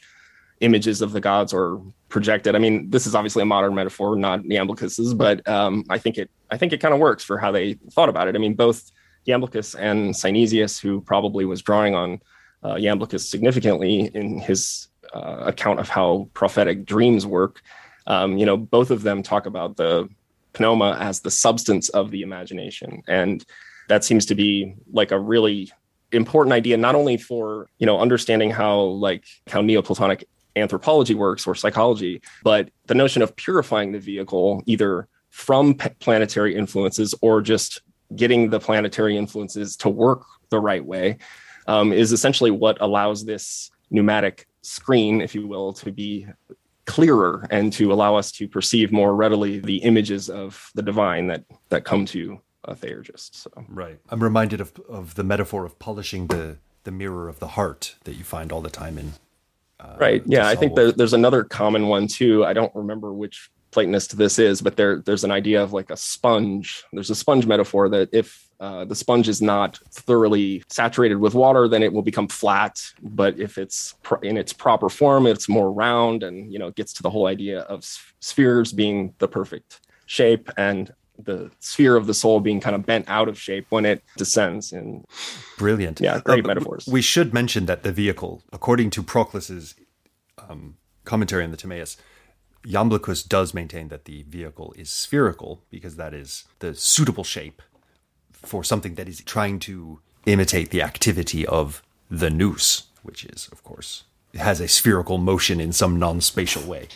[0.60, 2.54] images of the gods are projected.
[2.54, 6.30] I mean, this is obviously a modern metaphor, not Iamblichus's, but um, I think it
[6.50, 8.34] I think it kind of works for how they thought about it.
[8.34, 8.90] I mean, both
[9.26, 12.20] Iamblichus and Synesius, who probably was drawing on
[12.62, 17.62] uh, Iamblichus significantly in his uh, account of how prophetic dreams work,
[18.06, 20.08] um, you know, both of them talk about the
[20.58, 23.44] pneuma as the substance of the imagination, and
[23.88, 25.70] that seems to be like a really
[26.12, 30.24] important idea not only for you know understanding how like how neoplatonic
[30.56, 37.14] anthropology works or psychology, but the notion of purifying the vehicle either from planetary influences
[37.22, 37.80] or just
[38.14, 41.16] getting the planetary influences to work the right way
[41.66, 46.26] um, is essentially what allows this pneumatic screen, if you will, to be
[46.84, 51.44] clearer and to allow us to perceive more readily the images of the divine that
[51.68, 53.36] that come to a theurgist.
[53.36, 57.48] So right, I'm reminded of of the metaphor of polishing the the mirror of the
[57.48, 59.12] heart that you find all the time in
[59.82, 60.22] uh, right.
[60.26, 62.44] Yeah, I think there, there's another common one too.
[62.44, 65.96] I don't remember which Platonist this is, but there there's an idea of like a
[65.96, 66.84] sponge.
[66.92, 71.66] There's a sponge metaphor that if uh, the sponge is not thoroughly saturated with water,
[71.66, 72.80] then it will become flat.
[73.02, 76.92] But if it's in its proper form, it's more round, and you know, it gets
[76.94, 77.84] to the whole idea of
[78.20, 83.04] spheres being the perfect shape and the sphere of the soul being kind of bent
[83.08, 84.72] out of shape when it descends.
[84.72, 85.04] And
[85.58, 86.86] brilliant, yeah, great uh, metaphors.
[86.86, 89.74] We should mention that the vehicle, according to Proclus's
[90.38, 91.96] um, commentary on the Timaeus,
[92.64, 97.60] Iamblichus does maintain that the vehicle is spherical because that is the suitable shape
[98.42, 103.62] for something that is trying to imitate the activity of the nous, which is, of
[103.64, 106.88] course, has a spherical motion in some non-spatial way.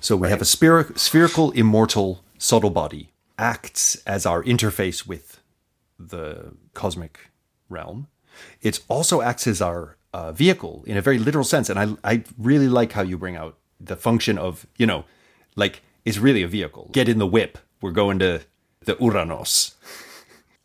[0.00, 0.30] So we right.
[0.30, 5.40] have a spher- spherical, immortal, subtle body acts as our interface with
[5.98, 7.30] the cosmic
[7.68, 8.08] realm.
[8.62, 11.70] It also acts as our uh, vehicle in a very literal sense.
[11.70, 15.04] And I, I really like how you bring out the function of, you know,
[15.54, 16.90] like it's really a vehicle.
[16.92, 17.58] Get in the whip.
[17.80, 18.42] We're going to
[18.84, 19.74] the Uranos.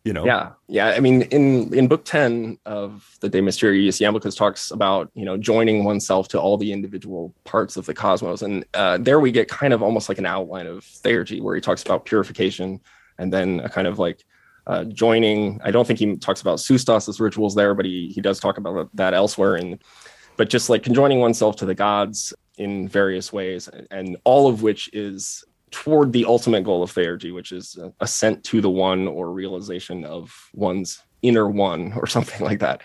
[0.04, 0.26] You know?
[0.26, 0.52] Yeah.
[0.68, 0.88] Yeah.
[0.88, 5.38] I mean, in, in book 10 of the De Mysteriis, Iamblichus talks about, you know,
[5.38, 8.42] joining oneself to all the individual parts of the cosmos.
[8.42, 11.62] And uh, there we get kind of almost like an outline of theurgy where he
[11.62, 12.80] talks about purification
[13.20, 14.26] and then a kind of like
[14.68, 15.60] uh, joining.
[15.64, 18.90] I don't think he talks about Sustas rituals there, but he he does talk about
[18.96, 19.56] that elsewhere.
[19.56, 19.84] And
[20.38, 24.90] but just like conjoining oneself to the gods in various ways, and all of which
[24.94, 30.04] is toward the ultimate goal of theurgy, which is ascent to the one or realization
[30.06, 32.82] of one's inner one or something like that.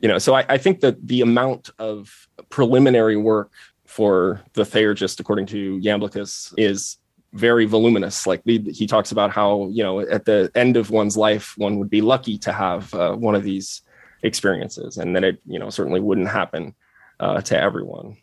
[0.00, 3.52] You know, so I, I think that the amount of preliminary work
[3.84, 6.96] for the theurgist, according to Iamblichus, is
[7.32, 8.26] very voluminous.
[8.26, 11.90] Like he talks about how you know at the end of one's life, one would
[11.90, 13.82] be lucky to have uh, one of these
[14.22, 16.74] experiences, and then it you know certainly wouldn't happen
[17.18, 18.16] uh, to everyone.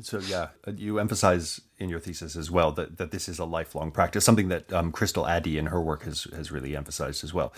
[0.00, 3.44] So yeah, uh, you emphasize in your thesis as well that, that this is a
[3.44, 7.34] lifelong practice, something that um, Crystal Addey in her work has has really emphasized as
[7.34, 7.52] well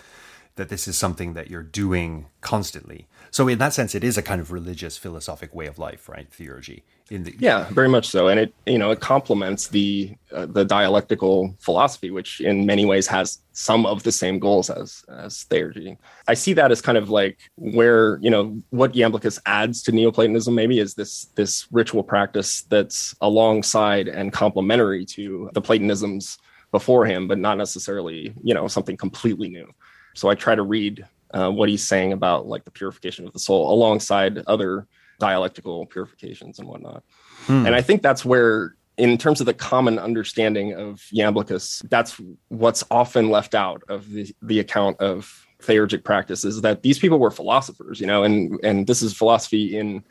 [0.57, 3.09] that this is something that you're doing constantly.
[3.31, 6.31] So in that sense, it is a kind of religious, philosophic way of life, right?
[6.31, 6.83] Theurgy.
[7.11, 10.65] In the yeah, very much so, and it you know it complements the uh, the
[10.65, 15.99] dialectical philosophy, which in many ways has some of the same goals as as theurgy.
[16.29, 20.55] I see that as kind of like where you know what Iamblichus adds to Neoplatonism
[20.55, 26.39] maybe is this this ritual practice that's alongside and complementary to the Platonisms
[26.71, 29.71] before him, but not necessarily you know something completely new.
[30.15, 33.39] So I try to read uh, what he's saying about like the purification of the
[33.39, 34.87] soul alongside other
[35.19, 37.03] dialectical purifications and whatnot.
[37.47, 37.67] Hmm.
[37.67, 42.85] And I think that's where, in terms of the common understanding of Iamblichus, that's what's
[42.91, 47.31] often left out of the, the account of theurgic practice is that these people were
[47.31, 50.05] philosophers, you know, and and this is philosophy in,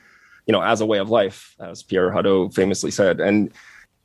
[0.48, 3.20] you know, as a way of life, as Pierre Hadot famously said.
[3.20, 3.54] And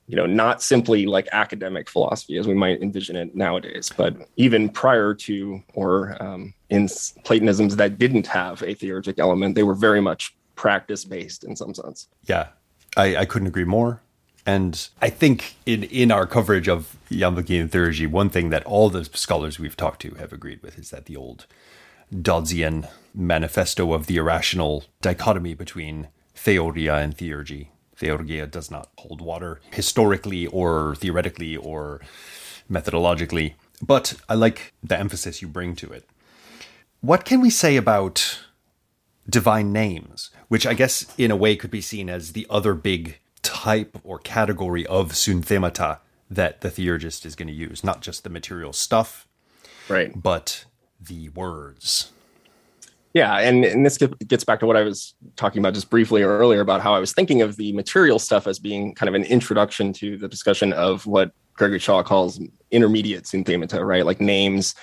[0.09, 4.71] you know, not simply like academic philosophy as we might envision it nowadays, but even
[4.71, 6.89] prior to or um, in
[7.25, 11.75] Platonisms that didn't have a theurgic element, they were very much practice based in some
[11.75, 12.09] sense.
[12.25, 12.49] Yeah,
[12.97, 14.01] I, I couldn't agree more.
[14.47, 19.05] And I think in, in our coverage of Iamblichian theurgy, one thing that all the
[19.05, 21.47] scholars we've talked to have agreed with is that the old
[22.11, 27.69] Dodsian manifesto of the irrational dichotomy between theoria and theurgy
[27.99, 32.01] Theurgia does not hold water historically or theoretically or
[32.71, 36.09] methodologically, but I like the emphasis you bring to it.
[37.01, 38.41] What can we say about
[39.29, 43.19] divine names, which I guess in a way could be seen as the other big
[43.43, 45.99] type or category of synthemata
[46.31, 49.27] that the theurgist is going to use, not just the material stuff,
[49.89, 50.65] right, but
[51.01, 52.13] the words.
[53.15, 56.61] Yeah, and, and this gets back to what I was talking about just briefly earlier
[56.61, 59.93] about how I was thinking of the material stuff as being kind of an introduction
[59.95, 62.41] to the discussion of what Gregory Shaw calls
[62.71, 64.05] intermediate synthemata, right?
[64.05, 64.75] Like names,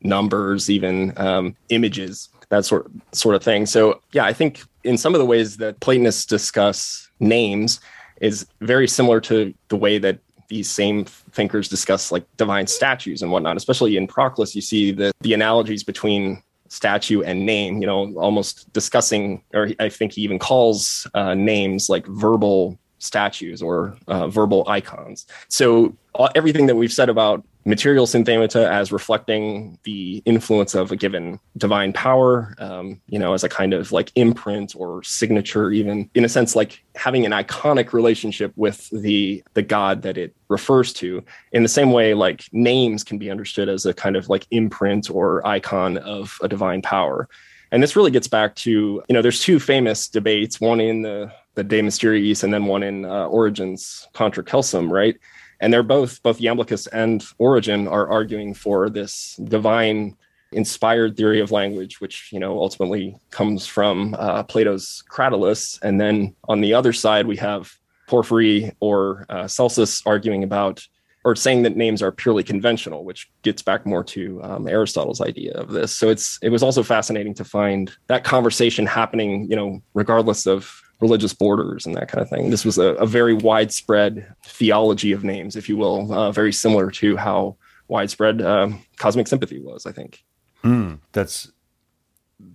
[0.00, 3.66] numbers, even um, images, that sort sort of thing.
[3.66, 7.80] So yeah, I think in some of the ways that Platonists discuss names
[8.20, 10.18] is very similar to the way that
[10.48, 13.56] these same thinkers discuss like divine statues and whatnot.
[13.56, 18.72] Especially in Proclus, you see the the analogies between statue and name, you know, almost
[18.72, 24.64] discussing, or I think he even calls uh, names like verbal statues or uh, verbal
[24.68, 25.26] icons.
[25.48, 30.96] So all, everything that we've said about material synthemata as reflecting the influence of a
[30.96, 36.10] given divine power, um, you know, as a kind of like imprint or signature, even
[36.14, 40.92] in a sense, like having an iconic relationship with the the god that it refers
[40.92, 41.22] to.
[41.52, 45.10] In the same way, like names can be understood as a kind of like imprint
[45.10, 47.28] or icon of a divine power.
[47.72, 51.32] And this really gets back to, you know, there's two famous debates, one in the
[51.54, 55.16] the De Mysteriis and then one in uh, Origen's Contra Celsum, right?
[55.64, 60.14] And they're both both Iamblichus and Origen are arguing for this divine
[60.52, 66.36] inspired theory of language, which you know ultimately comes from uh, Plato's Cratylus, and then
[66.50, 67.72] on the other side we have
[68.08, 70.86] Porphyry or uh, Celsus arguing about
[71.24, 75.52] or saying that names are purely conventional, which gets back more to um, Aristotle's idea
[75.54, 75.96] of this.
[75.96, 80.83] So it's it was also fascinating to find that conversation happening, you know, regardless of
[81.00, 82.50] religious borders and that kind of thing.
[82.50, 86.90] This was a, a very widespread theology of names, if you will, uh, very similar
[86.92, 87.56] to how
[87.88, 90.24] widespread um, cosmic sympathy was, I think.
[90.62, 91.52] Mm, that's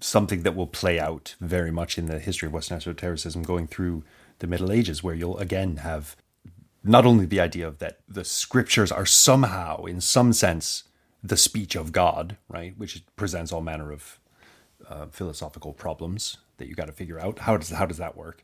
[0.02, 4.04] something that will play out very much in the history of Western esotericism going through
[4.40, 6.16] the Middle Ages, where you'll again have
[6.84, 10.86] not only the idea of that the scriptures are somehow, in some sense,
[11.22, 14.20] the speech of God, right, which presents all manner of
[14.88, 17.40] uh, philosophical problems that you got to figure out.
[17.40, 18.44] How does how does that work?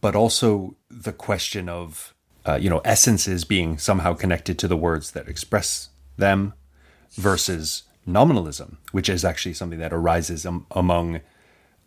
[0.00, 2.14] But also the question of
[2.46, 6.54] uh, you know essences being somehow connected to the words that express them
[7.12, 11.20] versus nominalism, which is actually something that arises am- among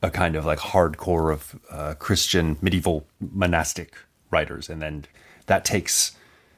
[0.01, 3.95] a kind of like hardcore of uh, Christian medieval monastic
[4.31, 5.05] writers, and then
[5.47, 6.15] that takes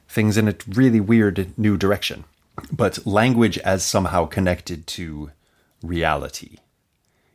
[0.07, 2.25] things in a really weird new direction.
[2.71, 5.31] But language as somehow connected to
[5.81, 6.57] reality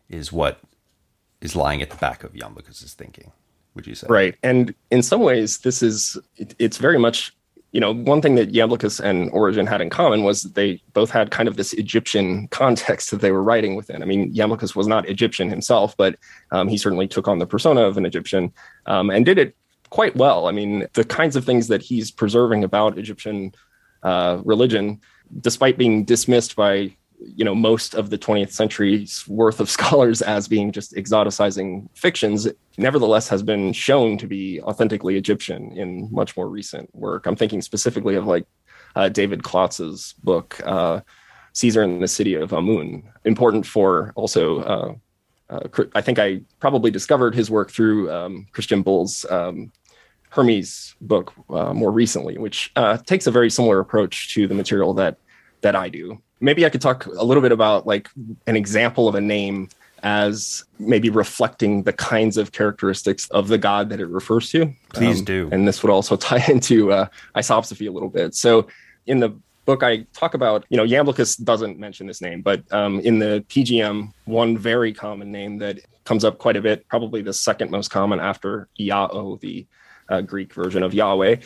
[0.08, 0.60] is what
[1.44, 3.30] is lying at the back of Jan thinking.
[3.74, 4.06] Would you say?
[4.08, 7.32] Right, and in some ways, this is it, it's very much
[7.74, 11.10] you know, one thing that Iamblichus and Origen had in common was that they both
[11.10, 14.00] had kind of this Egyptian context that they were writing within.
[14.00, 16.16] I mean, Iamblichus was not Egyptian himself, but
[16.52, 18.52] um, he certainly took on the persona of an Egyptian
[18.86, 19.56] um, and did it
[19.90, 20.46] quite well.
[20.46, 23.52] I mean, the kinds of things that he's preserving about Egyptian
[24.04, 25.00] uh, religion,
[25.40, 30.48] despite being dismissed by you know most of the 20th century's worth of scholars as
[30.48, 32.48] being just exoticizing fictions
[32.78, 37.26] nevertheless has been shown to be authentically egyptian in much more recent work.
[37.26, 38.46] I'm thinking specifically of like
[38.96, 41.00] uh, david klotz's book uh,
[41.52, 44.94] caesar in the city of amun important for also uh,
[45.50, 49.72] uh i think i probably discovered his work through um, christian bull's um,
[50.30, 54.94] hermes book uh, more recently which uh, takes a very similar approach to the material
[54.94, 55.16] that
[55.60, 58.08] that i do maybe I could talk a little bit about like
[58.46, 59.70] an example of a name
[60.02, 64.70] as maybe reflecting the kinds of characteristics of the god that it refers to.
[64.92, 65.48] Please um, do.
[65.50, 68.34] And this would also tie into uh, isopsephy a little bit.
[68.34, 68.68] So
[69.06, 73.00] in the book, I talk about, you know, Iamblichus doesn't mention this name, but um,
[73.00, 77.32] in the PGM, one very common name that comes up quite a bit, probably the
[77.32, 79.66] second most common after Iao, the
[80.08, 81.36] uh, Greek version of Yahweh,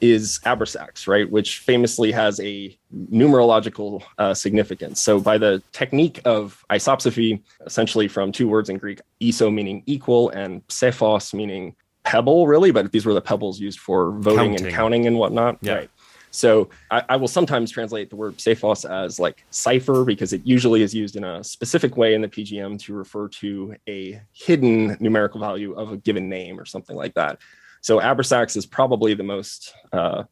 [0.00, 2.76] is Abrasax, right, which famously has a
[3.10, 5.00] numerological uh, significance.
[5.00, 10.30] So, by the technique of isopsephy, essentially from two words in Greek, iso meaning equal
[10.30, 14.66] and psephos meaning pebble, really, but these were the pebbles used for voting counting.
[14.66, 15.58] and counting and whatnot.
[15.60, 15.74] Yeah.
[15.74, 15.90] Right.
[16.30, 20.82] So I, I, will sometimes translate the word psephos as like cipher because it usually
[20.82, 25.40] is used in a specific way in the PGM to refer to a hidden numerical
[25.40, 27.38] value of a given name or something like that.
[27.80, 30.24] So Abrasax is probably the most uh,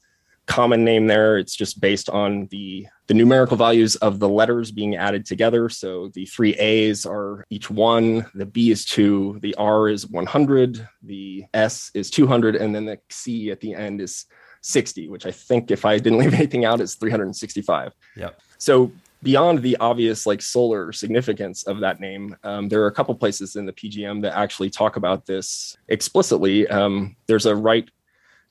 [0.46, 1.38] common name there.
[1.38, 5.68] It's just based on the the numerical values of the letters being added together.
[5.68, 10.88] So the three A's are each one, the B is two, the R is 100,
[11.02, 14.26] the S is 200, and then the C at the end is
[14.62, 17.92] 60, which I think if I didn't leave anything out is 365.
[18.16, 18.30] Yeah.
[18.59, 18.90] So
[19.22, 23.57] beyond the obvious like solar significance of that name, um, there are a couple places
[23.57, 26.66] in the PGM that actually talk about this explicitly.
[26.68, 27.90] Um, there's a rite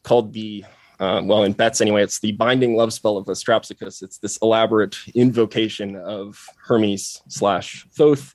[0.04, 0.64] called the
[1.00, 4.02] uh, well, in Betz anyway, it's the binding love spell of Astrapsoukos.
[4.02, 8.34] It's this elaborate invocation of Hermes slash Thoth,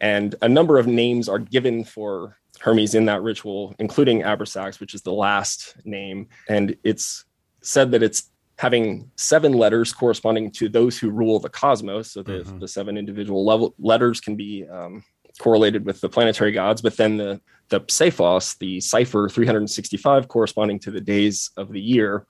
[0.00, 4.94] and a number of names are given for Hermes in that ritual, including Abrasax, which
[4.94, 6.28] is the last name.
[6.48, 7.24] And it's
[7.62, 8.30] said that it's
[8.62, 12.12] having seven letters corresponding to those who rule the cosmos.
[12.12, 12.60] So the, mm-hmm.
[12.60, 15.02] the seven individual level letters can be um,
[15.40, 20.92] correlated with the planetary gods, but then the the Psephos, the cipher 365, corresponding to
[20.92, 22.24] the days of the year,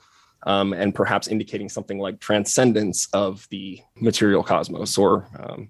[0.47, 5.69] um, and perhaps indicating something like transcendence of the material cosmos or um,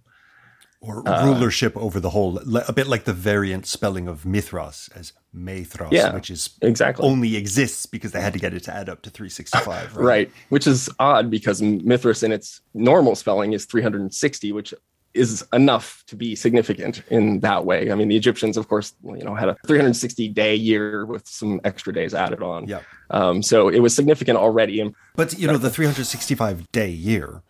[0.82, 5.12] or uh, rulership over the whole, a bit like the variant spelling of Mithras as
[5.32, 8.88] Meithras, yeah, which is exactly only exists because they had to get it to add
[8.88, 9.62] up to 365.
[9.96, 10.04] Right?
[10.04, 14.74] right, which is odd because Mithras in its normal spelling is 360, which
[15.14, 17.92] is enough to be significant in that way.
[17.92, 21.60] I mean, the Egyptians, of course, you know, had a 360 day year with some
[21.64, 22.66] extra days added on.
[22.66, 22.80] Yeah.
[23.10, 24.92] Um, so it was significant already.
[25.14, 27.42] But you know, the 365 day year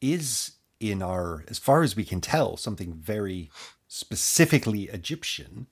[0.00, 0.52] is
[0.90, 3.50] in our, as far as we can tell, something very
[3.88, 5.66] specifically Egyptian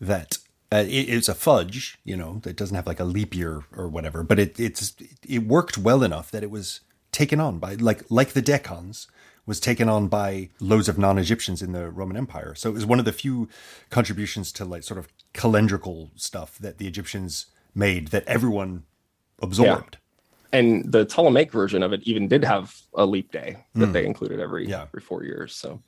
[0.00, 0.38] that
[0.70, 3.88] uh, it, it's a fudge, you know, that doesn't have like a leap year or
[3.88, 4.94] whatever, but it it's
[5.26, 9.06] it worked well enough that it was taken on by like like the decans
[9.46, 12.54] was taken on by loads of non-Egyptians in the Roman Empire.
[12.54, 13.48] So it was one of the few
[13.88, 18.84] contributions to like sort of calendrical stuff that the Egyptians made that everyone
[19.40, 19.94] absorbed.
[19.94, 20.04] Yeah
[20.52, 23.92] and the Ptolemaic version of it even did have a leap day that mm.
[23.92, 24.82] they included every yeah.
[24.82, 25.54] every four years.
[25.54, 25.80] So,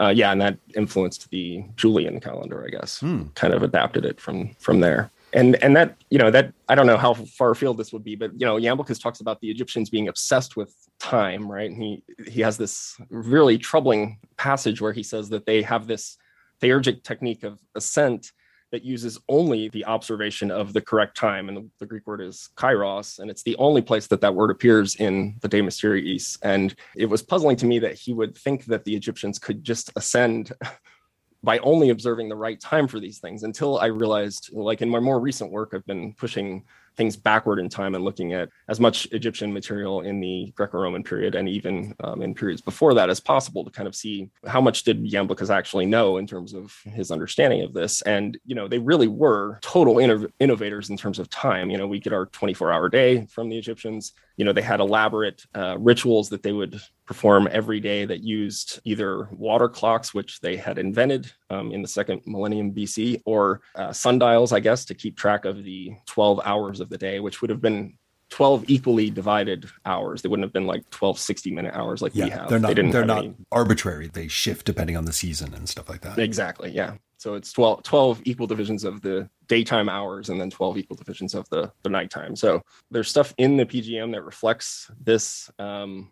[0.00, 3.00] uh, yeah, and that influenced the Julian calendar, I guess.
[3.00, 3.34] Mm.
[3.34, 5.10] Kind of adapted it from from there.
[5.34, 8.16] And and that you know that I don't know how far afield this would be,
[8.16, 11.70] but you know Iamblichus talks about the Egyptians being obsessed with time, right?
[11.70, 16.16] And he he has this really troubling passage where he says that they have this
[16.60, 18.32] theurgic technique of ascent
[18.72, 21.48] that uses only the observation of the correct time.
[21.48, 23.18] And the, the, Greek word is kairos.
[23.18, 26.38] And it's the only place that that word appears in the De Mysteriis.
[26.42, 29.92] And it was puzzling to me that he would think that the Egyptians could just
[29.94, 30.52] ascend
[31.44, 35.00] by only observing the right time for these things until I realized, like in my
[35.00, 36.64] more recent work, I've been pushing
[36.96, 41.34] things backward in time and looking at as much Egyptian material in the Greco-Roman period
[41.34, 44.82] and even um, in periods before that as possible to kind of see how much
[44.84, 48.02] did Iamblichus actually know in terms of his understanding of this.
[48.02, 51.70] And you know, they really were total inno- innovators in terms of time.
[51.70, 54.12] You know, we get our 24-hour day from the Egyptians.
[54.42, 58.80] You know, they had elaborate uh, rituals that they would perform every day that used
[58.82, 63.92] either water clocks, which they had invented um, in the second millennium BC, or uh,
[63.92, 67.50] sundials, I guess, to keep track of the 12 hours of the day, which would
[67.50, 67.96] have been
[68.30, 70.22] 12 equally divided hours.
[70.22, 72.48] They wouldn't have been like 12 60 minute hours like yeah, we have.
[72.48, 73.34] They're not, they they're not any...
[73.52, 74.08] arbitrary.
[74.08, 76.18] They shift depending on the season and stuff like that.
[76.18, 76.72] Exactly.
[76.72, 76.94] Yeah.
[77.22, 81.36] So it's 12, 12 equal divisions of the daytime hours and then 12 equal divisions
[81.36, 82.34] of the, the nighttime.
[82.34, 86.10] So there's stuff in the PGM that reflects this um,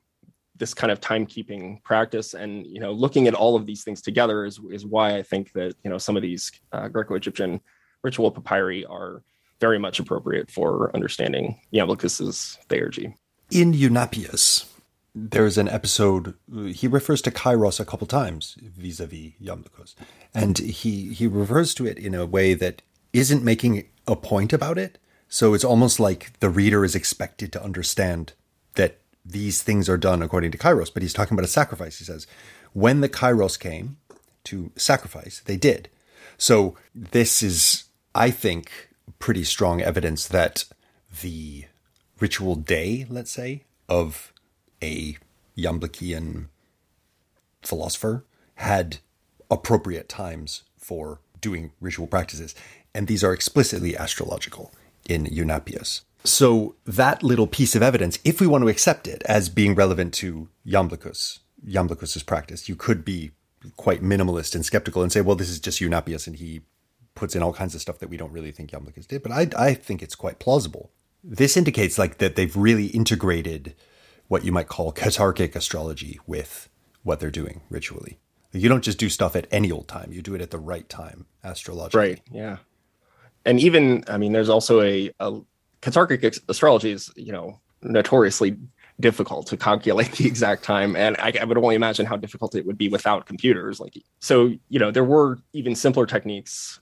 [0.57, 4.45] this kind of timekeeping practice and you know looking at all of these things together
[4.45, 7.59] is is why i think that you know some of these uh, greco-egyptian
[8.05, 9.23] ritual papyri are
[9.59, 13.15] very much appropriate for understanding Iamblichus's theurgy
[13.51, 14.70] in eunapius
[15.15, 16.35] there's an episode
[16.73, 19.95] he refers to kairos a couple times vis-a-vis Iamblichus
[20.33, 22.83] and he he refers to it in a way that
[23.13, 24.99] isn't making a point about it
[25.29, 28.35] so it's almost like the reader is expected to understand
[28.75, 31.99] that these things are done according to Kairos, but he's talking about a sacrifice.
[31.99, 32.27] He says,
[32.73, 33.99] when the Kairos came
[34.45, 35.89] to sacrifice, they did.
[36.39, 37.85] So this is,
[38.15, 38.89] I think,
[39.19, 40.65] pretty strong evidence that
[41.23, 41.67] the
[42.19, 44.30] ritual day, let's say, of
[44.83, 45.17] a
[45.57, 46.47] Iamblichian
[47.63, 48.25] philosopher
[48.55, 48.99] had
[49.51, 52.55] appropriate times for doing ritual practices.
[52.95, 54.73] And these are explicitly astrological
[55.09, 56.03] in Eunapius.
[56.25, 60.13] So that little piece of evidence, if we want to accept it as being relevant
[60.15, 63.31] to Iamblichus, Iamblichus's practice, you could be
[63.77, 66.61] quite minimalist and skeptical and say, well, this is just Eunapius and he
[67.15, 69.23] puts in all kinds of stuff that we don't really think Iamblichus did.
[69.23, 70.91] But I, I think it's quite plausible.
[71.23, 73.75] This indicates like that they've really integrated
[74.31, 76.69] what you might call katarchic astrology with
[77.03, 78.21] what they're doing ritually.
[78.53, 80.89] You don't just do stuff at any old time; you do it at the right
[80.89, 82.01] time astrologically.
[82.01, 82.21] Right.
[82.31, 82.59] Yeah.
[83.45, 85.41] And even, I mean, there's also a, a
[85.83, 88.57] Katarchic astrology is, you know, notoriously
[89.01, 92.67] difficult to calculate the exact time and I, I, would only imagine how difficult it
[92.67, 96.81] would be without computers like so you know there were even simpler techniques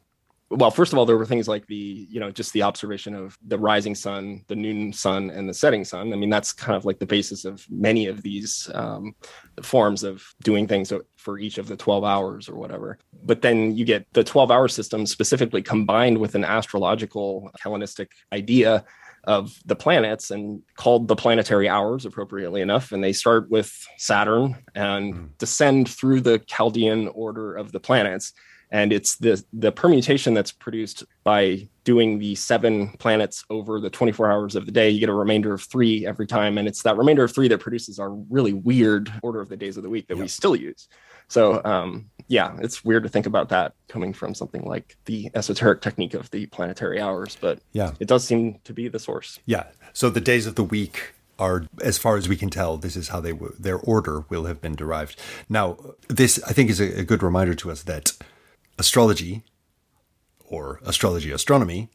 [0.51, 3.37] well first of all there were things like the you know just the observation of
[3.47, 6.13] the rising sun the noon sun and the setting sun.
[6.13, 9.15] I mean that's kind of like the basis of many of these um,
[9.63, 12.99] forms of doing things for each of the 12 hours or whatever.
[13.25, 18.85] But then you get the 12 hour system specifically combined with an astrological hellenistic idea
[19.25, 24.57] of the planets and called the planetary hours appropriately enough and they start with saturn
[24.75, 25.29] and mm.
[25.39, 28.33] descend through the chaldean order of the planets
[28.71, 34.31] and it's the the permutation that's produced by doing the seven planets over the 24
[34.31, 34.91] hours of the day.
[34.91, 36.59] You get a remainder of three every time.
[36.59, 39.79] And it's that remainder of three that produces our really weird order of the days
[39.79, 40.23] of the week that yep.
[40.23, 40.89] we still use.
[41.29, 45.81] So um, yeah it's weird to think about that coming from something like the esoteric
[45.81, 47.93] technique of the planetary hours but yeah.
[48.01, 49.41] it does seem to be the source.
[49.47, 49.65] Yeah.
[49.95, 53.09] So the days of the week are, as far as we can tell, this is
[53.09, 55.19] how they w- their order will have been derived.
[55.49, 58.13] Now, this I think is a, a good reminder to us that
[58.79, 59.45] astrology
[60.45, 61.91] or astrology astronomy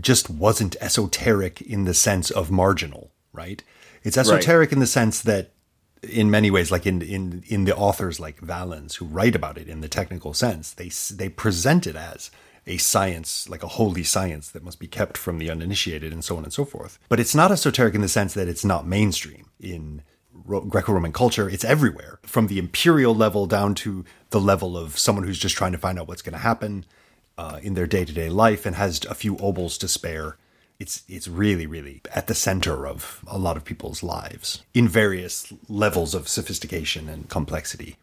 [0.00, 3.62] just wasn't esoteric in the sense of marginal, right?
[4.02, 4.72] It's esoteric right.
[4.72, 5.52] in the sense that
[6.02, 9.68] in many ways, like in, in, in the authors like Valens who write about it
[9.68, 12.30] in the technical sense, they, they present it as
[12.66, 16.36] a science, like a holy science that must be kept from the uninitiated and so
[16.36, 16.98] on and so forth.
[17.08, 20.02] But it's not esoteric in the sense that it's not mainstream in
[20.46, 21.48] Greco-Roman culture.
[21.48, 25.72] It's everywhere, from the imperial level down to the level of someone who's just trying
[25.72, 26.84] to find out what's going to happen
[27.38, 30.36] uh, in their day-to-day life and has a few obols to spare.
[30.78, 35.52] It's it's really really at the center of a lot of people's lives in various
[35.68, 37.96] levels of sophistication and complexity.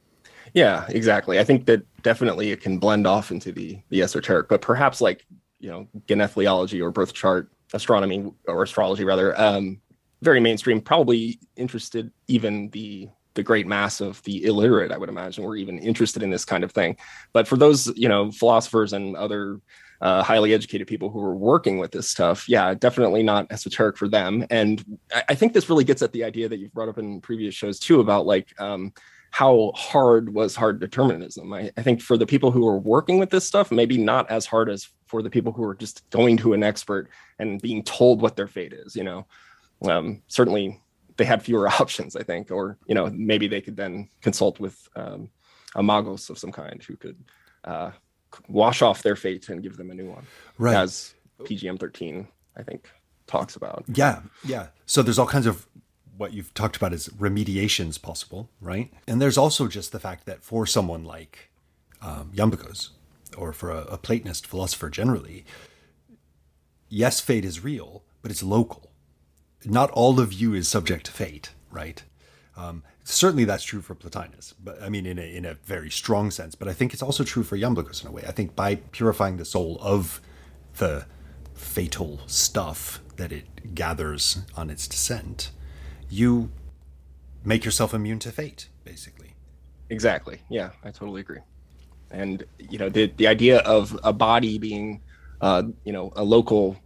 [0.53, 1.39] Yeah, exactly.
[1.39, 5.25] I think that definitely it can blend off into the the esoteric, but perhaps like
[5.59, 9.81] you know genethliology or birth chart astronomy or astrology rather um,
[10.21, 15.43] very mainstream, probably interested even the the great mass of the illiterate, I would imagine,
[15.43, 16.97] were even interested in this kind of thing.
[17.31, 19.61] But for those, you know, philosophers and other
[20.01, 24.07] uh, highly educated people who were working with this stuff, yeah, definitely not esoteric for
[24.07, 24.45] them.
[24.49, 27.21] And I, I think this really gets at the idea that you've brought up in
[27.21, 28.93] previous shows too about like um,
[29.31, 31.53] how hard was hard determinism.
[31.53, 34.45] I, I, think for the people who were working with this stuff, maybe not as
[34.45, 38.21] hard as for the people who are just going to an expert and being told
[38.21, 38.95] what their fate is.
[38.95, 39.27] You know,
[39.87, 40.81] um, certainly
[41.17, 44.87] they had fewer options, I think, or you know maybe they could then consult with
[44.95, 45.29] um,
[45.75, 47.23] a magos of some kind who could
[47.63, 47.91] uh,
[48.47, 50.25] wash off their fate and give them a new one,
[50.57, 50.75] right?
[50.75, 52.27] As PGM 13,
[52.57, 52.89] I think,
[53.27, 53.85] talks about.
[53.87, 54.67] Yeah, yeah.
[54.85, 55.67] So there's all kinds of
[56.17, 58.91] what you've talked about is remediations possible, right?
[59.07, 61.49] And there's also just the fact that for someone like
[62.01, 62.31] um,
[63.37, 65.45] or for a, a Platonist philosopher generally,
[66.89, 68.88] yes, fate is real, but it's local.
[69.65, 72.03] Not all of you is subject to fate, right?
[72.55, 76.31] Um, certainly that's true for Plotinus, but I mean in a in a very strong
[76.31, 76.55] sense.
[76.55, 78.23] But I think it's also true for Iamblichus in a way.
[78.27, 80.21] I think by purifying the soul of
[80.77, 81.05] the
[81.53, 85.51] fatal stuff that it gathers on its descent,
[86.09, 86.51] you
[87.43, 89.33] make yourself immune to fate, basically.
[89.89, 90.41] Exactly.
[90.49, 91.39] Yeah, I totally agree.
[92.11, 95.01] And you know, the the idea of a body being,
[95.41, 96.77] uh, you know, a local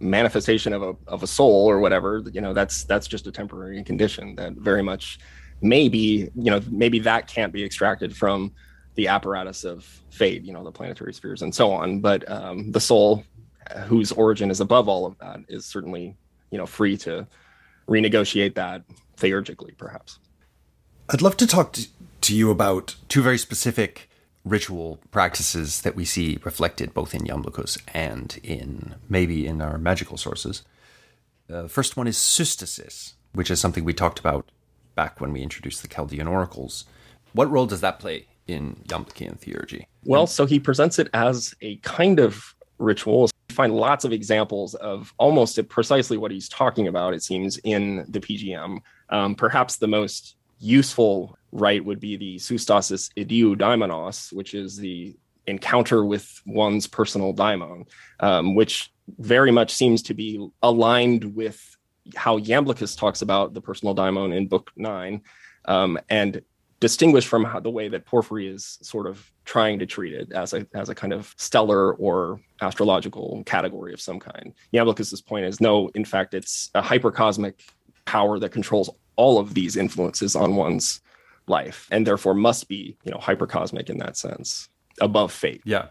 [0.00, 3.82] manifestation of a of a soul or whatever, you know, that's that's just a temporary
[3.84, 5.18] condition that very much
[5.62, 8.52] maybe you know maybe that can't be extracted from
[8.94, 12.00] the apparatus of fate, you know, the planetary spheres and so on.
[12.00, 13.24] But um, the soul,
[13.86, 16.16] whose origin is above all of that, is certainly
[16.50, 17.26] you know free to
[17.88, 18.82] renegotiate that
[19.16, 20.18] theurgically, perhaps.
[21.08, 21.88] I'd love to talk to,
[22.22, 24.09] to you about two very specific
[24.44, 30.16] ritual practices that we see reflected both in Iamblichus and in maybe in our magical
[30.16, 30.62] sources.
[31.52, 34.50] Uh, first one is systasis, which is something we talked about
[34.94, 36.84] back when we introduced the Chaldean oracles.
[37.32, 39.84] What role does that play in Iamblichian theurgy?
[40.04, 43.28] Well, so he presents it as a kind of ritual.
[43.48, 48.04] You find lots of examples of almost precisely what he's talking about, it seems, in
[48.08, 48.78] the PGM.
[49.10, 55.16] Um, perhaps the most useful rite would be the sustasis Idiou Daimonos, which is the
[55.46, 57.86] encounter with one's personal daimon,
[58.20, 61.76] um, which very much seems to be aligned with
[62.14, 65.22] how Iamblichus talks about the personal daimon in Book Nine,
[65.64, 66.42] um, and
[66.78, 70.54] distinguished from how, the way that Porphyry is sort of trying to treat it as
[70.54, 74.54] a as a kind of stellar or astrological category of some kind.
[74.72, 77.54] Iamblichus's point is no, in fact, it's a hypercosmic
[78.06, 81.00] power that controls all of these influences on one's
[81.46, 84.68] life and therefore must be you know hypercosmic in that sense
[85.00, 85.86] above fate yeah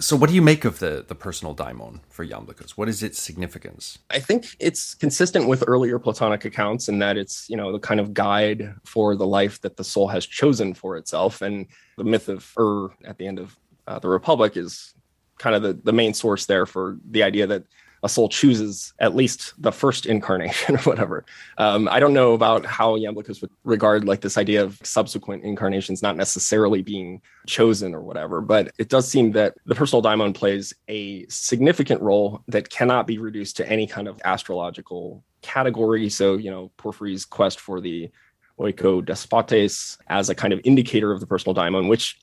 [0.00, 2.72] so what do you make of the the personal daimon for Iamblichus?
[2.72, 3.98] What is its significance?
[4.10, 7.98] I think it's consistent with earlier Platonic accounts in that it's, you know, the kind
[7.98, 11.42] of guide for the life that the soul has chosen for itself.
[11.42, 11.66] And
[11.96, 13.56] the myth of Ur at the end of
[13.88, 14.94] uh, the Republic is
[15.38, 17.64] kind of the, the main source there for the idea that
[18.02, 21.24] a soul chooses at least the first incarnation or whatever.
[21.58, 26.02] Um, I don't know about how Iamblichus would regard like this idea of subsequent incarnations
[26.02, 30.72] not necessarily being chosen or whatever, but it does seem that the personal daimon plays
[30.88, 36.08] a significant role that cannot be reduced to any kind of astrological category.
[36.08, 38.10] So, you know, Porphyry's quest for the
[38.58, 42.18] oiko despotes as a kind of indicator of the personal daimon, which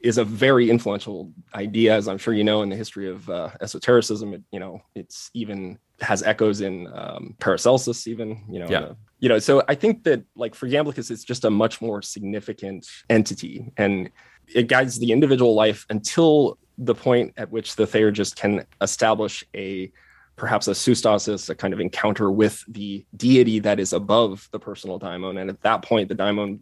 [0.00, 3.50] is a very influential idea, as I'm sure you know, in the history of uh,
[3.60, 4.34] esotericism.
[4.34, 8.80] It, you know, it's even has echoes in um, Paracelsus, even you know, yeah.
[8.80, 9.38] The, you know.
[9.38, 14.10] So I think that like for Iamblichus, it's just a much more significant entity, and
[14.46, 19.90] it guides the individual life until the point at which the theurgist can establish a
[20.36, 24.98] perhaps a systasis, a kind of encounter with the deity that is above the personal
[24.98, 26.60] daimon, and at that point, the daimon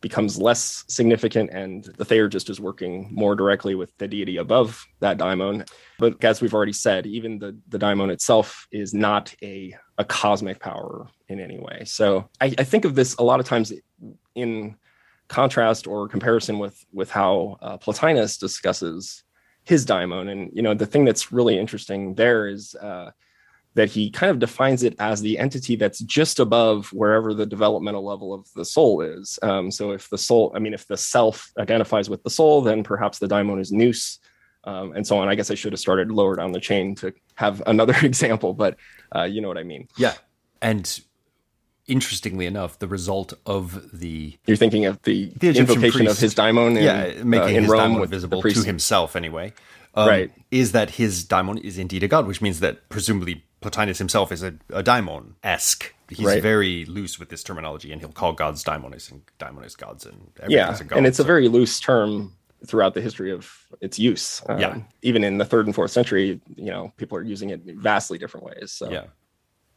[0.00, 5.18] becomes less significant and the theurgist is working more directly with the deity above that
[5.18, 5.64] daimon.
[5.98, 10.60] But as we've already said, even the, the daimon itself is not a, a cosmic
[10.60, 11.82] power in any way.
[11.84, 13.72] So I, I think of this a lot of times
[14.34, 14.76] in
[15.28, 19.24] contrast or comparison with with how uh, Plotinus discusses
[19.64, 20.28] his daimon.
[20.28, 23.10] And you know, the thing that's really interesting there is uh,
[23.74, 28.04] that he kind of defines it as the entity that's just above wherever the developmental
[28.04, 29.38] level of the soul is.
[29.42, 32.82] Um, so if the soul, I mean, if the self identifies with the soul, then
[32.82, 34.18] perhaps the daimon is nous.
[34.64, 35.28] Um, and so on.
[35.28, 38.76] I guess I should have started lower down the chain to have another example, but
[39.14, 39.88] uh, you know what I mean.
[39.96, 40.14] Yeah.
[40.60, 41.00] And
[41.86, 46.34] interestingly enough, the result of the you're thinking of the, the invocation priest, of his
[46.34, 49.52] daimon, in, yeah, making uh, in his Rome daimon visible to himself anyway,
[49.94, 50.32] um, right?
[50.50, 54.42] Is that his daimon is indeed a god, which means that presumably Plotinus himself is
[54.42, 55.94] a, a daimon esque.
[56.08, 56.42] He's right.
[56.42, 60.76] very loose with this terminology, and he'll call gods daimones and daimones gods, and yeah,
[60.86, 61.24] god, and it's so.
[61.24, 62.32] a very loose term
[62.66, 64.42] throughout the history of its use.
[64.48, 67.66] Um, yeah, even in the third and fourth century, you know, people are using it
[67.66, 68.72] in vastly different ways.
[68.72, 69.04] So yeah,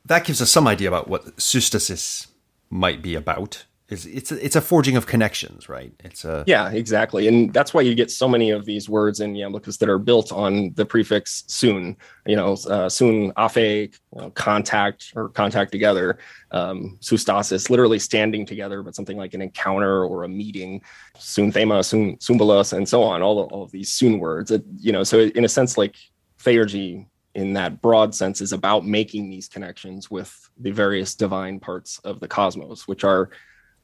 [0.05, 2.27] that gives us some idea about what systasis
[2.69, 3.65] might be about.
[3.91, 5.91] It's it's a, it's a forging of connections, right?
[5.99, 9.33] It's a yeah, exactly, and that's why you get so many of these words in
[9.33, 14.29] Iamblichus that are built on the prefix "soon." You know, uh, "soon afe," you know,
[14.29, 16.19] contact or contact together.
[16.51, 20.81] Um, "Sustasis," literally standing together, but something like an encounter or a meeting.
[21.19, 23.21] "Soon thema," "soon sumbalos," and so on.
[23.21, 24.51] All of, all of these "soon" words.
[24.51, 25.97] It, you know, so in a sense, like
[26.39, 31.99] theurgy in that broad sense is about making these connections with the various divine parts
[32.05, 33.31] of the cosmos, which are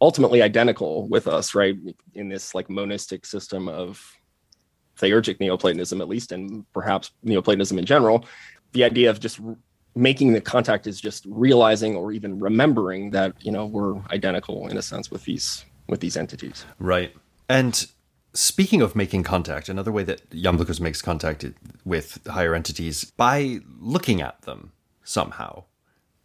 [0.02, 1.76] ultimately identical with us, right?
[2.14, 4.02] In this like monistic system of
[5.00, 8.26] theurgic Neoplatonism, at least, and perhaps Neoplatonism in general,
[8.74, 9.40] the idea of just
[9.96, 14.78] making the contact is just realizing or even remembering that you know we're identical in
[14.78, 16.66] a sense with these with these entities.
[16.80, 17.16] Right.
[17.50, 17.88] And
[18.34, 21.46] speaking of making contact, another way that Iamblichus makes contact
[21.86, 24.74] with higher entities by looking at them
[25.04, 25.64] somehow.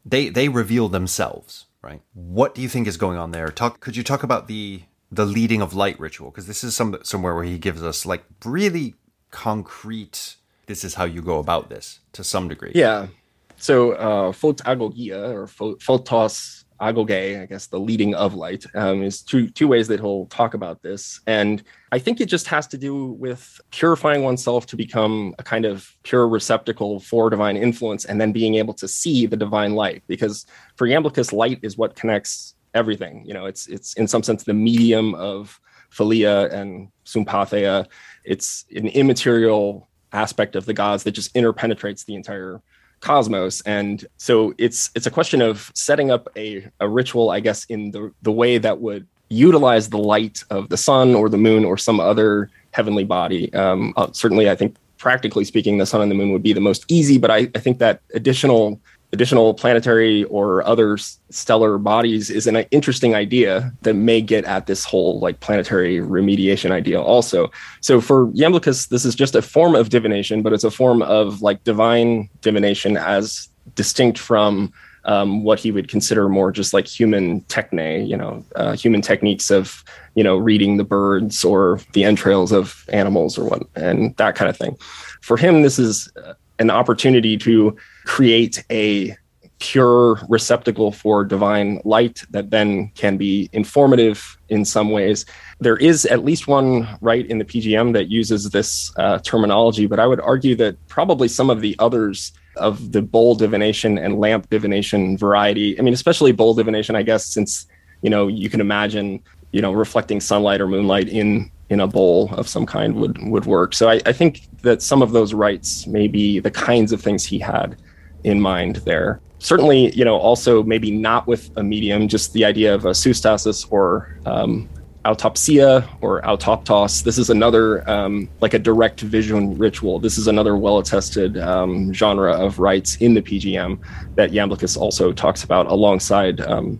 [0.05, 2.01] They they reveal themselves right?
[2.15, 3.49] What do you think is going on there?
[3.49, 3.81] Talk.
[3.81, 6.31] Could you talk about the the leading of light ritual?
[6.31, 8.95] Because this is some somewhere where he gives us like really
[9.31, 10.37] concrete.
[10.67, 12.73] This is how you go about this to some degree.
[12.75, 13.09] Yeah.
[13.57, 19.49] So uh, photagogia or photos agoge, I guess the leading of light, um, is two
[19.51, 21.21] two ways that he'll talk about this.
[21.27, 21.63] And
[21.93, 25.97] I think it just has to do with purifying oneself to become a kind of
[26.03, 30.03] pure receptacle for divine influence, and then being able to see the divine light.
[30.07, 33.25] Because for Iamblichus, light is what connects everything.
[33.27, 35.61] You know, it's it's in some sense the medium of
[35.93, 37.87] philia and sympatheia.
[38.25, 42.61] It's an immaterial aspect of the gods that just interpenetrates the entire
[43.03, 43.61] cosmos.
[43.63, 47.91] And so it's it's a question of setting up a, a ritual i guess in
[47.91, 51.77] the the way that would utilize the light of the sun or the moon or
[51.77, 53.53] some other heavenly body.
[53.55, 56.61] Um, uh, certainly i think practically speaking the sun and the moon would be the
[56.61, 58.81] most easy but i, I think that additional
[59.13, 64.85] additional planetary or other stellar bodies is an interesting idea that may get at this
[64.85, 67.51] whole like planetary remediation idea also.
[67.83, 71.43] So for Iamblichus, this is just a form of divination, but it's a form of
[71.43, 74.73] like divine divination as distinct from
[75.05, 79.51] um, what he would consider more just like human techne, you know, uh, human techniques
[79.51, 79.85] of,
[80.15, 84.49] you know, reading the birds or the entrails of animals or what, and that kind
[84.49, 84.77] of thing.
[85.21, 86.11] For him, this is
[86.59, 89.17] an opportunity to create a
[89.63, 95.25] pure receptacle for divine light that then can be informative in some ways.
[95.61, 100.01] There is at least one rite in the PGM that uses this uh, terminology, but
[100.01, 104.51] I would argue that probably some of the others of the bowl divination and lamp
[104.51, 107.67] divination variety, I mean, especially bowl divination, I guess, since
[108.03, 109.23] you know you can imagine
[109.53, 113.47] you know reflecting sunlight or moonlight in in a bowl of some kind would would
[113.47, 113.75] work.
[113.75, 117.25] So I, I think that some of those rites may be the kinds of things
[117.25, 117.77] he had
[118.25, 119.21] in mind there.
[119.39, 123.67] Certainly, you know, also maybe not with a medium, just the idea of a sustasis
[123.71, 124.69] or um,
[125.05, 127.03] autopsia or autoptos.
[127.03, 129.99] This is another um, like a direct vision ritual.
[129.99, 133.81] This is another well-attested um, genre of rites in the PGM
[134.15, 136.79] that Iamblichus also talks about alongside um.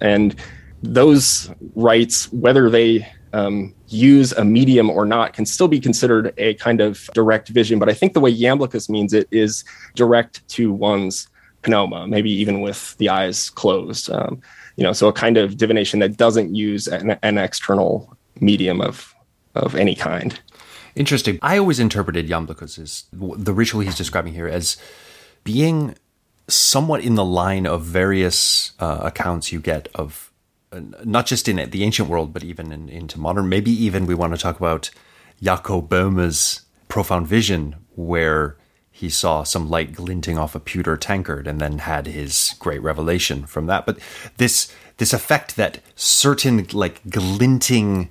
[0.00, 0.34] And
[0.82, 6.54] those rites, whether they um, use a medium or not can still be considered a
[6.54, 7.78] kind of direct vision.
[7.78, 9.64] But I think the way Iamblichus means it is
[9.94, 11.28] direct to one's
[11.66, 14.10] pneuma, maybe even with the eyes closed.
[14.10, 14.40] Um,
[14.76, 19.14] you know, so a kind of divination that doesn't use an, an external medium of
[19.54, 20.40] of any kind.
[20.94, 21.38] Interesting.
[21.42, 24.76] I always interpreted Iamblichus as the ritual he's describing here as
[25.44, 25.94] being
[26.48, 30.31] somewhat in the line of various uh, accounts you get of
[30.72, 33.48] Uh, not just in the ancient world, but even in, into modern.
[33.48, 34.90] Maybe even we want to talk about
[35.42, 38.56] Jacob Boehme's profound vision, where
[38.90, 43.44] he saw some light glinting off a pewter tankard, and then had his great revelation
[43.44, 43.84] from that.
[43.84, 43.98] But
[44.38, 48.10] this this effect that certain like glinting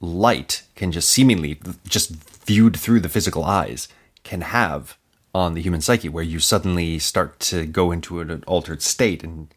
[0.00, 2.10] light can just seemingly just
[2.44, 3.88] viewed through the physical eyes
[4.22, 4.96] can have
[5.34, 9.48] on the human psyche, where you suddenly start to go into an altered state and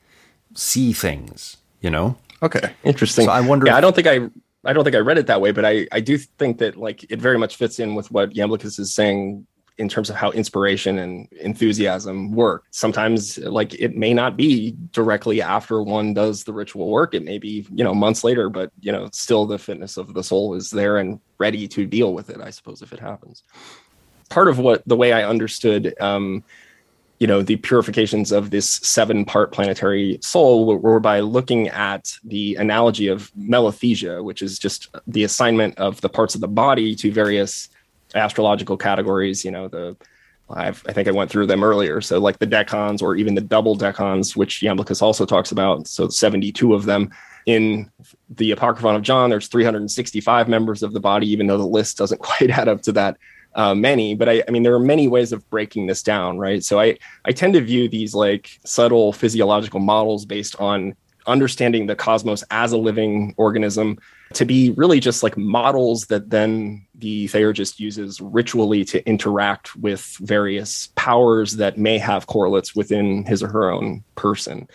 [0.55, 3.25] see things you know Okay, interesting.
[3.25, 3.67] So I wonder.
[3.67, 4.29] Yeah, if- I don't think I.
[4.63, 7.03] I don't think I read it that way, but I, I do think that like
[7.11, 9.47] it very much fits in with what Iamblichus is saying
[9.79, 12.65] in terms of how inspiration and enthusiasm work.
[12.69, 17.15] Sometimes like it may not be directly after one does the ritual work.
[17.15, 20.23] It may be, you know, months later, but you know, still the fitness of the
[20.23, 23.41] soul is there and ready to deal with it, I suppose, if it happens.
[24.29, 26.43] Part of what the way I understood um,
[27.21, 32.55] you know the purifications of this seven part planetary soul were, by looking at the
[32.55, 37.11] analogy of melothesia which is just the assignment of the parts of the body to
[37.11, 37.69] various
[38.15, 39.95] astrological categories you know the
[40.49, 42.01] I've, i think i went through them earlier.
[42.01, 46.09] So like the decans or even the double decans which Iamblichus also talks about so
[46.09, 47.11] 72 of them.
[47.45, 47.89] In
[48.29, 52.21] the Apocryphon of John, there's 365 members of the body, even though the list doesn't
[52.29, 53.17] quite add up to that
[53.55, 54.15] uh, many.
[54.15, 56.63] But I, I mean, there are many ways of breaking this down, right?
[56.63, 60.95] So I, I tend to view these like subtle physiological models based on
[61.27, 63.99] understanding the cosmos as a living organism
[64.33, 70.17] to be really just like models that then the theurgist uses ritually to interact with
[70.21, 74.67] various powers that may have correlates within his or her own person.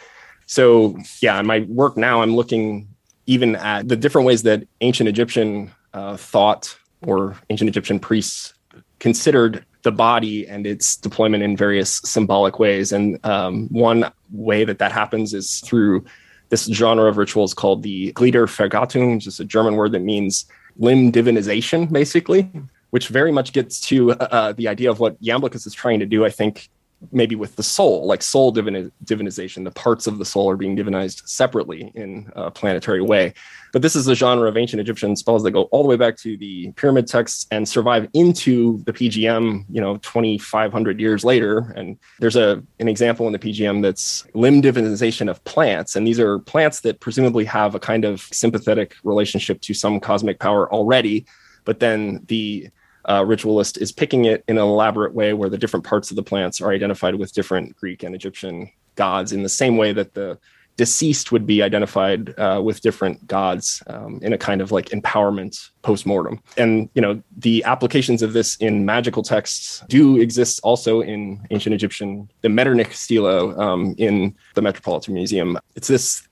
[0.47, 2.89] So, yeah, in my work now, I'm looking
[3.27, 8.55] even at the different ways that ancient Egyptian uh, thought or ancient Egyptian priests
[8.99, 12.93] considered the body and its deployment in various symbolic ways.
[12.93, 16.05] And um, one way that that happens is through
[16.49, 21.13] this genre of rituals called the Gliedervergottung, which is a German word that means limb
[21.13, 22.51] divinization, basically,
[22.91, 26.25] which very much gets to uh, the idea of what Iamblichus is trying to do,
[26.25, 26.69] I think,
[27.13, 29.65] maybe with the soul, like soul divini- divinization.
[29.65, 33.35] The parts of the soul are being divinized separately in a planetary way.
[33.73, 36.17] But this is a genre of ancient Egyptian spells that go all the way back
[36.19, 41.75] to the pyramid texts and survive into the PGM, you know, 2,500 years later.
[41.77, 45.97] And there's a an example in the PGM that's limb divinization of plants.
[45.97, 50.41] And these are plants that presumably have a kind of sympathetic relationship to some cosmic
[50.41, 51.27] power already.
[51.65, 52.71] But then the
[53.09, 56.23] uh, ritualist is picking it in an elaborate way where the different parts of the
[56.23, 60.39] plants are identified with different Greek and Egyptian gods in the same way that the
[60.77, 65.71] deceased would be identified uh, with different gods um, in a kind of like empowerment
[65.83, 66.41] post-mortem.
[66.57, 71.75] And you know the applications of this in magical texts do exist also in ancient
[71.75, 75.59] egyptian the metternich stela um, in the metropolitan museum.
[75.77, 76.27] It's this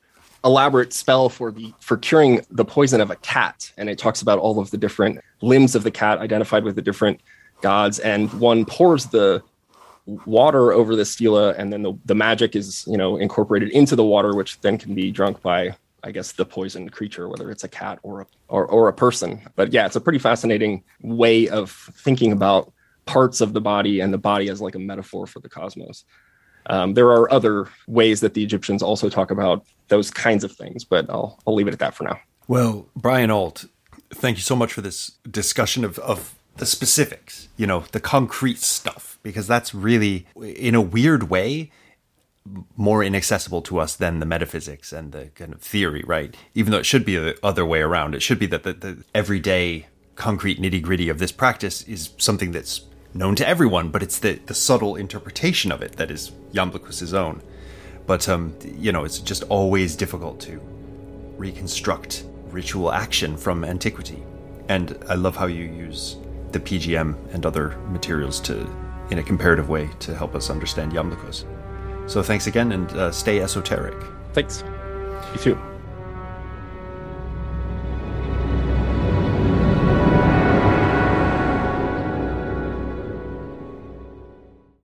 [0.44, 3.72] elaborate spell for the for curing the poison of a cat.
[3.76, 6.82] And it talks about all of the different limbs of the cat identified with the
[6.82, 7.20] different
[7.60, 7.98] gods.
[7.98, 9.42] And one pours the
[10.06, 14.04] water over the stela and then the, the magic is you know incorporated into the
[14.04, 17.68] water which then can be drunk by i guess the poisoned creature whether it's a
[17.68, 19.40] cat or a or, or a person.
[19.56, 22.70] But yeah it's a pretty fascinating way of thinking about
[23.06, 26.04] parts of the body and the body as like a metaphor for the cosmos
[26.66, 30.84] um, there are other ways that the Egyptians also talk about those kinds of things,
[30.84, 32.18] but I'll I'll leave it at that for now.
[32.46, 33.66] Well, Brian Alt,
[34.10, 38.58] thank you so much for this discussion of, of the specifics, you know, the concrete
[38.58, 41.72] stuff, because that's really, in a weird way,
[42.76, 46.36] more inaccessible to us than the metaphysics and the kind of theory, right?
[46.54, 48.14] Even though it should be the other way around.
[48.14, 52.52] It should be that the, the everyday concrete nitty gritty of this practice is something
[52.52, 52.82] that's
[53.14, 57.40] known to everyone, but it's the, the subtle interpretation of it that is Iamblichus's own.
[58.06, 60.60] But, um, you know, it's just always difficult to
[61.38, 64.22] reconstruct ritual action from antiquity.
[64.68, 66.16] And I love how you use
[66.52, 68.68] the PGM and other materials to,
[69.10, 71.44] in a comparative way, to help us understand Iamblichus.
[72.06, 73.96] So thanks again and uh, stay esoteric.
[74.32, 74.62] Thanks.
[75.32, 75.73] You too.